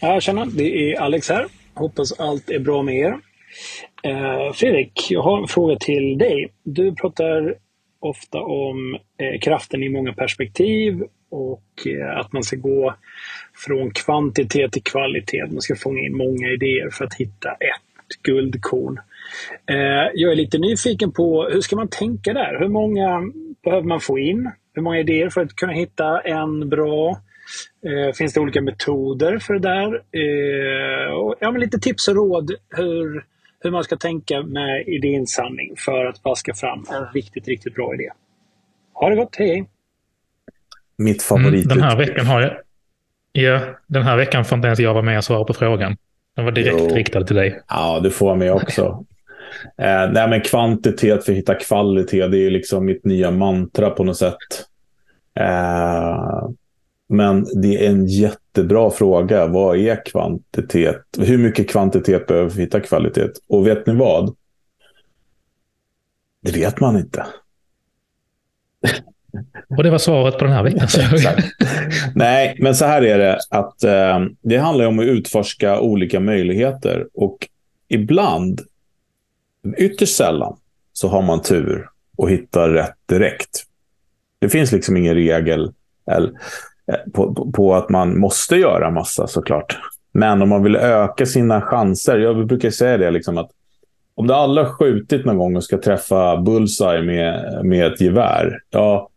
Ja, 0.00 0.20
tjena, 0.20 0.44
det 0.44 0.92
är 0.92 1.00
Alex 1.00 1.28
här. 1.28 1.46
Hoppas 1.74 2.20
allt 2.20 2.50
är 2.50 2.58
bra 2.58 2.82
med 2.82 2.94
er. 2.94 3.18
Eh, 4.02 4.52
Fredrik, 4.52 5.06
jag 5.10 5.22
har 5.22 5.42
en 5.42 5.48
fråga 5.48 5.76
till 5.76 6.18
dig. 6.18 6.52
Du 6.64 6.94
pratar 6.94 7.54
ofta 8.02 8.40
om 8.40 8.94
eh, 8.94 9.40
kraften 9.40 9.82
i 9.82 9.88
många 9.88 10.12
perspektiv 10.12 11.02
och 11.30 11.86
eh, 11.86 12.18
att 12.18 12.32
man 12.32 12.42
ska 12.42 12.56
gå 12.56 12.94
från 13.66 13.90
kvantitet 13.90 14.72
till 14.72 14.82
kvalitet. 14.82 15.46
Man 15.50 15.60
ska 15.60 15.76
fånga 15.76 16.00
in 16.00 16.16
många 16.16 16.48
idéer 16.48 16.90
för 16.90 17.04
att 17.04 17.14
hitta 17.14 17.50
ett 17.50 18.22
guldkorn. 18.22 19.00
Eh, 19.70 20.10
jag 20.14 20.32
är 20.32 20.36
lite 20.36 20.58
nyfiken 20.58 21.12
på 21.12 21.48
hur 21.52 21.60
ska 21.60 21.76
man 21.76 21.88
tänka 21.88 22.32
där? 22.32 22.58
Hur 22.58 22.68
många 22.68 23.32
behöver 23.64 23.86
man 23.86 24.00
få 24.00 24.18
in? 24.18 24.50
Hur 24.74 24.82
många 24.82 25.00
idéer 25.00 25.30
för 25.30 25.40
att 25.40 25.56
kunna 25.56 25.72
hitta 25.72 26.20
en 26.20 26.68
bra? 26.68 27.20
Eh, 27.86 28.14
finns 28.14 28.34
det 28.34 28.40
olika 28.40 28.60
metoder 28.60 29.38
för 29.38 29.54
det 29.54 29.60
där? 29.60 29.94
Eh, 29.94 31.12
och, 31.12 31.34
ja, 31.40 31.50
men 31.50 31.60
lite 31.60 31.78
tips 31.78 32.08
och 32.08 32.14
råd 32.14 32.50
hur, 32.76 33.24
hur 33.62 33.70
man 33.70 33.84
ska 33.84 33.96
tänka 33.96 34.42
med 34.42 34.88
idéinsamling 34.88 35.74
för 35.76 36.04
att 36.04 36.24
vaska 36.24 36.54
fram 36.54 36.84
en 36.90 37.06
riktigt, 37.14 37.48
riktigt 37.48 37.74
bra 37.74 37.94
idé. 37.94 38.08
Ha 38.92 39.10
det 39.10 39.16
gott, 39.16 39.36
hej 39.36 39.48
hej! 39.48 39.68
Mitt 40.98 41.22
favorit. 41.22 41.64
Mm, 41.64 41.78
den 41.78 41.80
här 41.80 41.96
veckan 41.96 42.26
har 42.26 42.40
jag... 42.40 42.52
Ja, 43.32 43.60
den 43.86 44.02
här 44.02 44.16
veckan 44.16 44.44
får 44.44 44.56
inte 44.56 44.66
ens 44.66 44.78
jag 44.78 44.94
vara 44.94 45.04
med 45.04 45.18
och 45.18 45.24
svara 45.24 45.44
på 45.44 45.54
frågan. 45.54 45.96
Den 46.36 46.44
var 46.44 46.52
direkt 46.52 46.76
jo. 46.78 46.88
riktad 46.88 47.24
till 47.24 47.36
dig. 47.36 47.60
Ja, 47.68 48.00
du 48.02 48.10
får 48.10 48.26
vara 48.26 48.36
med 48.36 48.52
också. 48.52 49.04
eh, 49.78 50.10
nej, 50.12 50.28
men 50.28 50.40
kvantitet 50.40 51.24
för 51.24 51.32
att 51.32 51.38
hitta 51.38 51.54
kvalitet, 51.54 52.26
det 52.26 52.38
är 52.38 52.50
liksom 52.50 52.84
mitt 52.84 53.04
nya 53.04 53.30
mantra 53.30 53.90
på 53.90 54.04
något 54.04 54.16
sätt. 54.16 54.36
Eh, 55.40 56.48
men 57.08 57.46
det 57.62 57.86
är 57.86 57.90
en 57.90 58.06
jättebra 58.52 58.90
fråga. 58.90 59.46
Vad 59.46 59.78
är 59.78 60.04
kvantitet? 60.04 61.02
Hur 61.18 61.38
mycket 61.38 61.70
kvantitet 61.70 62.26
behöver 62.26 62.50
vi 62.50 62.62
hitta 62.62 62.80
kvalitet? 62.80 63.28
Och 63.48 63.66
vet 63.66 63.86
ni 63.86 63.94
vad? 63.94 64.36
Det 66.42 66.52
vet 66.52 66.80
man 66.80 66.96
inte. 66.96 67.26
Och 69.76 69.82
det 69.82 69.90
var 69.90 69.98
svaret 69.98 70.38
på 70.38 70.44
den 70.44 70.52
här 70.52 70.62
veckan. 70.62 70.88
Nej, 72.14 72.56
men 72.60 72.74
så 72.74 72.84
här 72.84 73.02
är 73.02 73.18
det 73.18 73.38
att 73.50 73.84
eh, 73.84 74.20
det 74.42 74.56
handlar 74.56 74.86
om 74.86 74.98
att 74.98 75.04
utforska 75.04 75.80
olika 75.80 76.20
möjligheter. 76.20 77.06
Och 77.14 77.48
ibland 77.88 78.60
ytterst 79.78 80.16
sällan 80.16 80.56
så 80.92 81.08
har 81.08 81.22
man 81.22 81.42
tur 81.42 81.88
och 82.16 82.30
hittar 82.30 82.70
rätt 82.70 82.96
direkt. 83.06 83.64
Det 84.38 84.48
finns 84.48 84.72
liksom 84.72 84.96
ingen 84.96 85.14
regel 85.14 85.72
eller, 86.10 86.32
Eh, 86.86 87.12
på, 87.12 87.34
på, 87.34 87.52
på, 87.52 87.74
att 87.74 87.90
man 87.90 88.18
måste 88.18 88.56
göra 88.56 88.90
massa 88.90 89.26
såklart. 89.26 89.78
Men 90.12 90.42
om 90.42 90.48
man 90.48 90.62
vill 90.62 90.76
öka 90.76 91.26
sina 91.26 91.60
chanser. 91.60 92.18
Jag 92.18 92.46
brukar 92.46 92.70
säga 92.70 92.96
det 92.96 93.10
liksom 93.10 93.38
att 93.38 93.50
om 94.14 94.26
du 94.26 94.34
aldrig 94.34 94.66
har 94.66 94.72
skjutit 94.72 95.24
någon 95.24 95.38
gång 95.38 95.56
och 95.56 95.64
ska 95.64 95.78
träffa 95.78 96.36
bullseye 96.36 97.02
med, 97.02 97.60
med 97.64 97.92
ett 97.92 98.00
gevär. 98.00 98.58
Ja, 98.70 99.08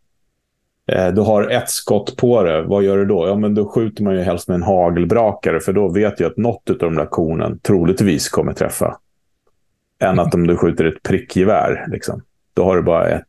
eh, 0.92 1.08
du 1.08 1.22
har 1.22 1.50
ett 1.50 1.70
skott 1.70 2.18
på 2.18 2.44
det. 2.44 2.62
Vad 2.62 2.84
gör 2.84 2.98
du 2.98 3.06
då? 3.06 3.28
Ja, 3.28 3.36
men 3.36 3.56
då 3.56 3.70
skjuter 3.70 4.04
man 4.04 4.16
ju 4.16 4.22
helst 4.22 4.48
med 4.48 4.56
en 4.56 4.64
hagelbrakare. 4.64 5.60
För 5.60 5.74
då 5.74 5.88
vet 5.88 6.20
jag 6.20 6.32
att 6.32 6.38
något 6.38 6.70
av 6.70 6.78
de 6.78 6.96
där 6.96 7.06
kornen 7.06 7.60
troligtvis 7.60 8.30
kommer 8.30 8.54
träffa. 8.54 8.98
Än 10.00 10.20
att 10.20 10.36
om 10.36 10.48
du 10.48 10.58
skjuter 10.58 10.86
ett 10.86 11.04
prickgevär. 11.04 11.86
Liksom. 11.92 12.22
Då 12.54 12.64
har 12.64 12.76
du 12.76 12.82
bara 12.82 13.10
ett 13.10 13.26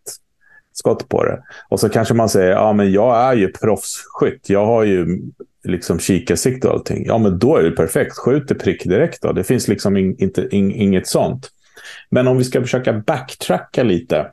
skott 0.79 1.09
på 1.09 1.25
det. 1.25 1.43
Och 1.69 1.81
så 1.81 1.89
kanske 1.89 2.15
man 2.15 2.29
säger, 2.29 2.51
ja 2.51 2.73
men 2.73 2.93
jag 2.93 3.17
är 3.17 3.35
ju 3.35 3.53
proffsskytt. 3.53 4.51
Jag 4.51 4.67
har 4.67 4.85
ju 4.85 5.23
liksom 5.65 5.99
kikarsikte 5.99 6.69
och 6.69 6.75
allting. 6.75 7.07
Ja 7.07 7.19
men 7.19 7.39
då 7.39 7.57
är 7.57 7.63
det 7.63 7.71
perfekt. 7.71 8.17
Skjut 8.17 8.59
prick 8.59 8.85
direkt 8.85 9.23
då. 9.23 9.33
Det 9.33 9.45
finns 9.45 9.69
liksom 9.69 9.97
in, 9.97 10.17
inte, 10.19 10.49
in, 10.51 10.73
inget 10.73 11.07
sånt. 11.07 11.51
Men 12.11 12.29
om 12.29 12.39
vi 12.39 12.45
ska 12.45 12.61
försöka 12.61 12.93
backtracka 12.93 13.83
lite. 13.83 14.27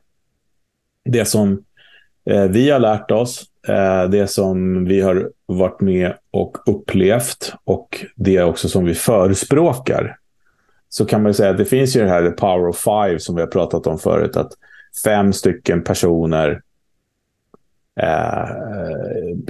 Det 1.06 1.25
som 1.25 1.63
eh, 2.29 2.43
vi 2.43 2.69
har 2.69 2.79
lärt 2.79 3.12
oss, 3.12 3.45
eh, 3.67 4.10
det 4.10 4.27
som 4.27 4.86
vi 4.86 5.01
har 5.01 5.32
varit 5.45 5.82
med 5.82 6.13
och 6.32 6.58
upplevt 6.65 7.53
och 7.63 8.06
det 8.15 8.43
också 8.43 8.69
som 8.69 8.86
vi 8.86 8.93
förespråkar. 8.93 10.17
Så 10.89 11.06
kan 11.06 11.23
man 11.23 11.34
säga 11.34 11.49
att 11.49 11.58
det 11.58 11.65
finns 11.65 11.95
ju 11.95 12.01
det 12.01 12.10
här 12.10 12.29
the 12.29 12.32
power 12.32 12.67
of 12.67 12.77
five 12.77 13.19
som 13.19 13.36
vi 13.36 13.41
har 13.41 13.47
pratat 13.47 13.88
om 13.88 13.99
förut. 13.99 14.38
Att 14.38 14.51
fem 15.03 15.34
stycken 15.34 15.84
personer 15.84 16.62
eh, 17.99 18.47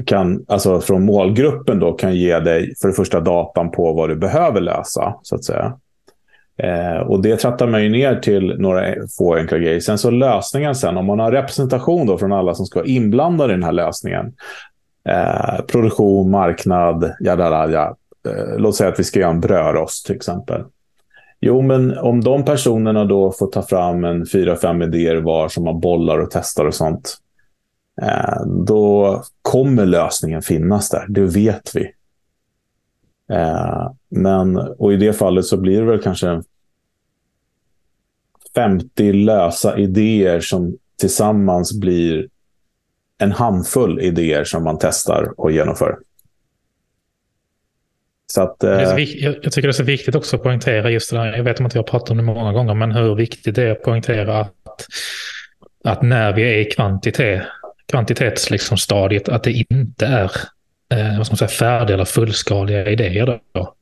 kan, 0.05 0.45
alltså 0.47 0.81
från 0.81 1.05
målgruppen 1.05 1.79
då 1.79 1.93
kan 1.93 2.15
ge 2.15 2.39
dig 2.39 2.73
för 2.81 2.87
det 2.87 2.93
första 2.93 3.19
datan 3.19 3.71
på 3.71 3.93
vad 3.93 4.09
du 4.09 4.15
behöver 4.15 4.61
lösa, 4.61 5.15
så 5.21 5.35
att 5.35 5.43
säga. 5.43 5.77
Eh, 6.57 6.97
och 6.97 7.21
det 7.21 7.37
trattar 7.37 7.67
man 7.67 7.83
ju 7.83 7.89
ner 7.89 8.15
till 8.15 8.55
några 8.59 8.93
få 9.17 9.35
enkla 9.35 9.57
grejer. 9.57 9.79
Sen 9.79 9.97
så 9.97 10.11
lösningen 10.11 10.75
sen, 10.75 10.97
om 10.97 11.05
man 11.05 11.19
har 11.19 11.31
representation 11.31 12.07
då 12.07 12.17
från 12.17 12.33
alla 12.33 12.55
som 12.55 12.65
ska 12.65 12.79
vara 12.79 12.87
inblandade 12.87 13.53
i 13.53 13.55
den 13.55 13.63
här 13.63 13.71
lösningen. 13.71 14.33
Eh, 15.09 15.65
produktion, 15.65 16.31
marknad, 16.31 17.13
jadadada. 17.19 17.95
Eh, 18.27 18.57
låt 18.57 18.75
säga 18.75 18.89
att 18.89 18.99
vi 18.99 19.03
ska 19.03 19.19
göra 19.19 19.31
en 19.31 19.39
brödrost 19.39 20.05
till 20.05 20.15
exempel. 20.15 20.63
Jo, 21.45 21.61
men 21.61 21.97
om 21.97 22.23
de 22.23 22.45
personerna 22.45 23.05
då 23.05 23.31
får 23.31 23.47
ta 23.47 23.61
fram 23.61 24.03
en 24.03 24.25
fyra, 24.25 24.55
fem 24.55 24.81
idéer 24.81 25.15
var 25.15 25.49
som 25.49 25.63
man 25.63 25.79
bollar 25.79 26.19
och 26.19 26.31
testar 26.31 26.65
och 26.65 26.73
sånt. 26.73 27.17
Eh, 28.01 28.45
då 28.45 29.23
kommer 29.41 29.85
lösningen 29.85 30.41
finnas 30.41 30.89
där, 30.89 31.05
det 31.09 31.21
vet 31.21 31.75
vi. 31.75 31.91
Eh, 33.31 33.91
men, 34.09 34.57
och 34.57 34.93
i 34.93 34.95
det 34.95 35.13
fallet 35.13 35.45
så 35.45 35.57
blir 35.57 35.79
det 35.79 35.85
väl 35.85 36.01
kanske 36.01 36.43
50 38.55 39.13
lösa 39.13 39.77
idéer 39.77 40.39
som 40.39 40.77
tillsammans 40.99 41.79
blir 41.79 42.27
en 43.17 43.31
handfull 43.31 43.99
idéer 43.99 44.43
som 44.43 44.63
man 44.63 44.77
testar 44.81 45.33
och 45.37 45.51
genomför. 45.51 45.97
Så 48.33 48.41
att, 48.41 48.63
eh... 48.63 48.69
jag, 48.71 49.43
tycker 49.43 49.61
det 49.61 49.67
är 49.67 49.71
så 49.71 49.83
viktigt 49.83 50.15
också 50.15 50.35
att 50.35 50.43
poängtera 50.43 50.89
just 50.89 51.11
det 51.11 51.17
där. 51.17 51.37
Jag 51.37 51.43
vet 51.43 51.61
att 51.61 51.75
jag 51.75 51.81
har 51.81 51.87
pratat 51.87 52.09
om 52.09 52.17
det 52.17 52.23
många 52.23 52.53
gånger, 52.53 52.73
men 52.73 52.91
hur 52.91 53.15
viktigt 53.15 53.55
det 53.55 53.63
är 53.63 53.71
att 53.71 53.83
poängtera 53.83 54.39
att, 54.39 54.51
att 55.83 56.01
när 56.01 56.33
vi 56.33 56.41
är 56.41 56.57
i 56.57 56.65
kvantitet, 56.65 57.43
kvantitetsstadiet, 57.91 58.51
liksom 58.51 59.35
att 59.35 59.43
det 59.43 59.51
inte 59.51 60.05
är 60.05 60.31
eh, 60.93 61.17
vad 61.17 61.25
ska 61.25 61.33
man 61.33 61.37
säga, 61.37 61.49
färdiga 61.49 61.93
eller 61.93 62.05
fullskaliga 62.05 62.89
idéer. 62.89 63.39
Då. 63.53 63.73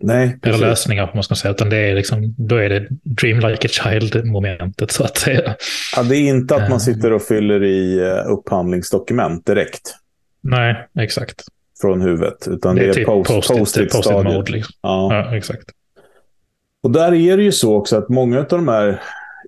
Nej, 0.00 0.38
Eller 0.42 0.58
lösningar, 0.58 1.10
man 1.14 1.22
ska 1.22 1.34
säga. 1.34 1.52
Utan 1.52 1.70
det 1.70 1.76
är 1.76 1.94
liksom, 1.94 2.34
då 2.38 2.56
är 2.56 2.68
det 2.68 2.86
dream 3.02 3.40
like 3.40 3.66
a 3.66 3.70
child-momentet, 3.70 4.90
så 4.90 5.04
att 5.04 5.18
säga. 5.18 5.56
Ja, 5.96 6.02
det 6.02 6.16
är 6.16 6.28
inte 6.28 6.54
att 6.54 6.60
man 6.60 6.72
eh. 6.72 6.78
sitter 6.78 7.12
och 7.12 7.22
fyller 7.22 7.64
i 7.64 7.98
eh, 7.98 8.32
upphandlingsdokument 8.32 9.46
direkt. 9.46 9.94
Nej, 10.42 10.88
exakt. 10.98 11.44
Från 11.80 12.00
huvudet. 12.00 12.48
Utan 12.48 12.76
det 12.76 12.82
är, 12.82 12.84
det 12.84 12.90
är 12.90 12.94
typ 12.94 13.06
post-it 13.06 13.92
post 13.92 13.92
post 13.92 14.10
mode. 14.10 14.52
Liksom. 14.52 14.74
Ja. 14.82 15.08
ja, 15.14 15.36
exakt. 15.36 15.70
Och 16.82 16.90
där 16.90 17.14
är 17.14 17.36
det 17.36 17.42
ju 17.42 17.52
så 17.52 17.76
också 17.76 17.96
att 17.96 18.08
många 18.08 18.38
av 18.38 18.46
de 18.48 18.68
här 18.68 19.00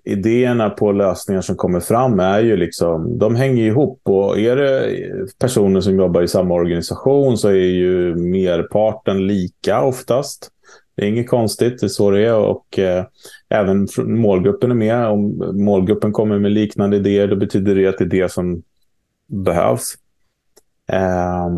idéerna 0.05 0.71
på 0.71 0.93
lösningar 0.93 1.41
som 1.41 1.57
kommer 1.57 1.81
fram 1.81 2.21
är 2.21 2.41
ju 2.41 2.57
liksom, 2.57 3.19
de 3.19 3.37
hänger 3.37 3.65
ihop. 3.65 4.01
Och 4.05 4.39
är 4.39 4.57
det 4.57 4.97
personer 5.39 5.81
som 5.81 5.97
jobbar 5.97 6.23
i 6.23 6.29
samma 6.29 6.55
organisation 6.55 7.39
så 7.39 7.49
är 7.49 7.55
ju 7.55 8.15
merparten 8.15 9.27
lika 9.27 9.83
oftast. 9.83 10.51
Det 10.97 11.03
är 11.03 11.09
inget 11.09 11.31
konstigt, 11.31 11.81
det 11.81 11.87
är 11.87 11.89
så 11.89 12.11
det 12.11 12.27
är. 12.27 12.35
Och 12.35 12.79
eh, 12.79 13.05
även 13.49 13.89
målgruppen 13.99 14.71
är 14.71 14.75
med. 14.75 15.07
Om 15.07 15.53
målgruppen 15.65 16.13
kommer 16.13 16.39
med 16.39 16.53
liknande 16.53 16.97
idéer, 16.97 17.27
då 17.27 17.37
betyder 17.37 17.75
det 17.75 17.87
att 17.87 17.99
det 17.99 18.05
är 18.05 18.23
det 18.23 18.33
som 18.33 18.63
behövs. 19.27 19.95
Eh, 20.93 21.49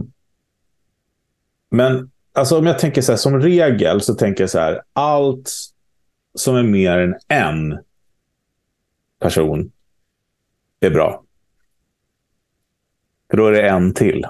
men 1.72 2.10
alltså, 2.32 2.58
om 2.58 2.66
jag 2.66 2.78
tänker 2.78 3.02
så 3.02 3.12
här, 3.12 3.16
som 3.16 3.40
regel 3.40 4.00
så 4.00 4.14
tänker 4.14 4.42
jag 4.42 4.50
så 4.50 4.58
här, 4.58 4.82
allt 4.92 5.52
som 6.34 6.56
är 6.56 6.62
mer 6.62 6.98
än 6.98 7.14
en 7.28 7.78
person 9.20 9.72
är 10.80 10.90
bra. 10.90 11.22
För 13.30 13.36
då 13.36 13.46
är 13.46 13.52
det 13.52 13.68
en 13.68 13.94
till. 13.94 14.24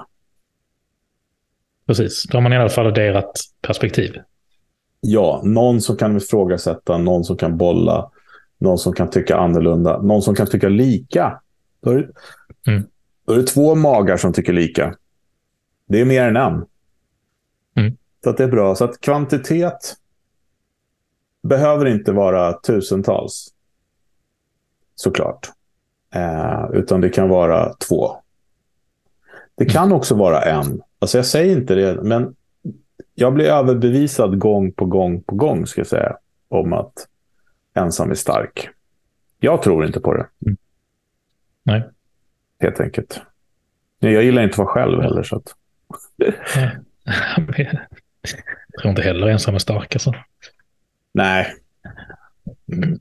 Precis, 1.87 2.23
då 2.23 2.37
har 2.37 2.41
man 2.41 2.53
i 2.53 2.57
alla 2.57 2.69
fall 2.69 2.87
adderat 2.87 3.31
perspektiv. 3.61 4.15
Ja, 5.01 5.41
någon 5.45 5.81
som 5.81 5.97
kan 5.97 6.17
ifrågasätta, 6.17 6.97
någon 6.97 7.23
som 7.23 7.37
kan 7.37 7.57
bolla, 7.57 8.11
någon 8.57 8.77
som 8.77 8.93
kan 8.93 9.09
tycka 9.09 9.37
annorlunda, 9.37 10.01
någon 10.01 10.21
som 10.21 10.35
kan 10.35 10.47
tycka 10.47 10.69
lika. 10.69 11.41
Då 11.81 11.89
är, 11.89 11.95
det, 11.95 12.71
mm. 12.71 12.83
då 13.25 13.33
är 13.33 13.37
det 13.37 13.43
två 13.43 13.75
magar 13.75 14.17
som 14.17 14.33
tycker 14.33 14.53
lika. 14.53 14.95
Det 15.87 16.01
är 16.01 16.05
mer 16.05 16.27
än 16.27 16.37
en. 16.37 16.65
Så 18.23 18.31
det 18.31 18.43
är 18.43 18.47
bra. 18.47 18.75
Så 18.75 18.85
att 18.85 19.01
kvantitet 19.01 19.97
behöver 21.43 21.85
inte 21.85 22.11
vara 22.11 22.53
tusentals 22.53 23.53
såklart. 24.95 25.51
Eh, 26.15 26.65
utan 26.73 27.01
det 27.01 27.09
kan 27.09 27.29
vara 27.29 27.73
två. 27.73 28.15
Det 29.55 29.65
kan 29.65 29.83
mm. 29.83 29.97
också 29.97 30.15
vara 30.15 30.41
en. 30.41 30.81
Alltså 30.99 31.17
jag 31.17 31.25
säger 31.25 31.57
inte 31.57 31.75
det, 31.75 32.03
men 32.03 32.35
jag 33.15 33.33
blir 33.33 33.45
överbevisad 33.45 34.39
gång 34.39 34.71
på 34.71 34.85
gång 34.85 35.21
på 35.21 35.35
gång, 35.35 35.67
ska 35.67 35.81
jag 35.81 35.87
säga, 35.87 36.17
om 36.47 36.73
att 36.73 37.07
ensam 37.73 38.11
är 38.11 38.15
stark. 38.15 38.69
Jag 39.39 39.61
tror 39.61 39.85
inte 39.85 39.99
på 39.99 40.13
det. 40.13 40.27
Mm. 40.45 40.57
Nej. 41.63 41.83
Helt 42.59 42.79
enkelt. 42.79 43.21
Jag 43.99 44.23
gillar 44.23 44.43
inte 44.43 44.53
att 44.53 44.57
vara 44.57 44.67
själv 44.67 45.01
heller. 45.01 45.23
Så 45.23 45.35
att... 45.35 45.55
jag 48.71 48.81
tror 48.81 48.89
inte 48.89 49.01
heller 49.01 49.27
ensam 49.27 49.55
är 49.55 49.59
stark. 49.59 49.95
Alltså. 49.95 50.13
Nej. 51.13 51.47
Mm. 52.73 52.99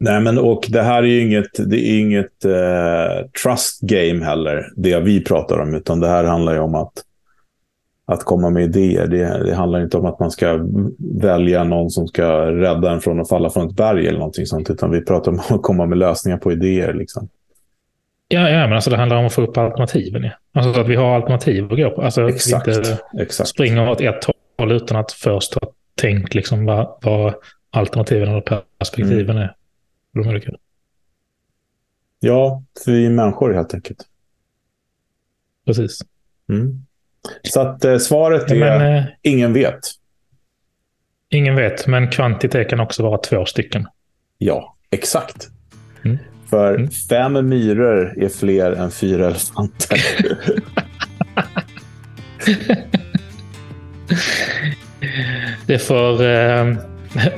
Nej, 0.00 0.20
men 0.20 0.38
och 0.38 0.66
det 0.68 0.82
här 0.82 1.02
är 1.02 1.06
ju 1.06 1.20
inget, 1.20 1.68
det 1.68 1.76
är 1.76 2.00
inget 2.00 2.44
uh, 2.44 3.30
trust 3.42 3.80
game 3.80 4.24
heller, 4.24 4.72
det 4.76 5.00
vi 5.00 5.24
pratar 5.24 5.58
om, 5.58 5.74
utan 5.74 6.00
det 6.00 6.08
här 6.08 6.24
handlar 6.24 6.52
ju 6.52 6.58
om 6.58 6.74
att, 6.74 6.92
att 8.04 8.24
komma 8.24 8.50
med 8.50 8.62
idéer. 8.62 9.06
Det, 9.06 9.44
det 9.44 9.54
handlar 9.54 9.80
inte 9.80 9.96
om 9.96 10.06
att 10.06 10.20
man 10.20 10.30
ska 10.30 10.66
välja 10.98 11.64
någon 11.64 11.90
som 11.90 12.08
ska 12.08 12.46
rädda 12.46 12.90
en 12.90 13.00
från 13.00 13.20
att 13.20 13.28
falla 13.28 13.50
från 13.50 13.68
ett 13.68 13.76
berg 13.76 14.06
eller 14.06 14.18
någonting 14.18 14.46
sånt, 14.46 14.70
utan 14.70 14.90
vi 14.90 15.04
pratar 15.04 15.32
om 15.32 15.40
att 15.48 15.62
komma 15.62 15.86
med 15.86 15.98
lösningar 15.98 16.38
på 16.38 16.52
idéer. 16.52 16.94
Liksom. 16.94 17.28
Ja, 18.28 18.50
ja, 18.50 18.66
men 18.66 18.72
alltså 18.72 18.90
det 18.90 18.96
handlar 18.96 19.16
om 19.16 19.26
att 19.26 19.32
få 19.32 19.42
upp 19.42 19.56
alternativen. 19.56 20.22
Ja. 20.22 20.30
Alltså 20.52 20.74
så 20.74 20.80
att 20.80 20.88
vi 20.88 20.96
har 20.96 21.14
alternativ 21.14 21.72
att 21.72 21.78
gå 21.78 21.90
på. 21.90 22.02
Alltså 22.02 22.28
exakt, 22.28 22.68
att 22.68 22.74
vi 22.74 22.78
inte 22.78 22.98
exakt. 23.18 23.48
springer 23.48 23.88
åt 23.88 24.00
ett 24.00 24.24
håll 24.58 24.72
utan 24.72 24.96
att 24.96 25.12
först 25.12 25.54
ha 25.54 25.72
tänkt 25.94 26.34
liksom 26.34 26.64
vad, 26.64 26.98
vad 27.02 27.34
alternativen 27.70 28.34
och 28.34 28.50
perspektiven 28.78 29.36
mm. 29.36 29.42
är 29.42 29.54
de 30.12 30.28
olika? 30.28 30.50
Ja, 32.20 32.62
för 32.84 32.92
vi 32.92 33.06
är 33.06 33.10
människor 33.10 33.54
helt 33.54 33.74
enkelt. 33.74 34.06
Precis. 35.66 36.00
Mm. 36.48 36.86
Så 37.42 37.60
att 37.60 37.84
eh, 37.84 37.98
svaret 37.98 38.50
är 38.50 38.56
men, 38.56 38.96
eh, 38.96 39.04
ingen 39.22 39.52
vet. 39.52 39.80
Ingen 41.30 41.56
vet, 41.56 41.86
men 41.86 42.08
kvantitet 42.10 42.70
kan 42.70 42.80
också 42.80 43.02
vara 43.02 43.18
två 43.18 43.44
stycken. 43.44 43.86
Ja, 44.38 44.76
exakt. 44.90 45.48
Mm. 46.04 46.18
För 46.50 46.74
mm. 46.74 46.90
fem 46.90 47.48
myror 47.48 48.14
är 48.16 48.28
fler 48.28 48.72
än 48.72 48.90
fyra 48.90 49.26
elefanter. 49.26 50.00
det 55.66 55.78
får... 55.78 56.22
Eh 56.22 56.74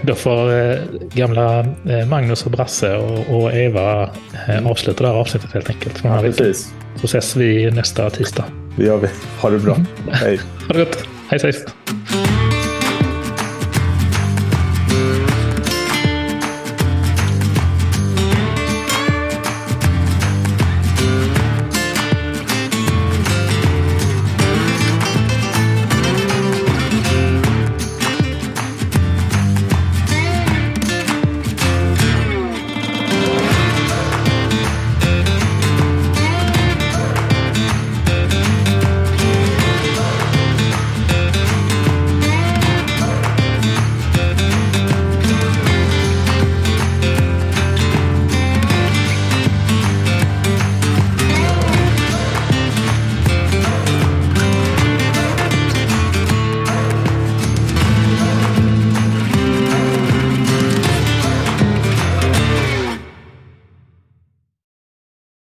då 0.02 0.14
får 0.14 0.52
eh, 0.52 0.78
gamla 1.14 1.60
eh, 1.60 2.06
Magnus 2.08 2.46
och 2.46 2.50
Brasse 2.50 2.96
och, 2.96 3.52
Eva 3.52 4.10
eh, 4.48 4.66
avsluta 4.66 5.02
det 5.02 5.08
här 5.08 5.16
avsnittet 5.16 5.52
helt 5.52 5.70
enkelt. 5.70 6.00
Ja, 6.04 6.20
precis. 6.20 6.72
Så 6.96 7.04
ses 7.04 7.36
vi 7.36 7.70
nästa 7.70 8.10
tisdag. 8.10 8.44
Det 8.76 8.84
gör 8.84 8.96
vi. 8.98 9.08
Ha 9.40 9.50
det 9.50 9.58
bra. 9.58 9.76
Hej. 10.10 10.40
Ha 10.68 10.74
det 10.74 10.84
gott. 10.84 11.04
Hej 11.28 11.40
svejs. 11.40 11.64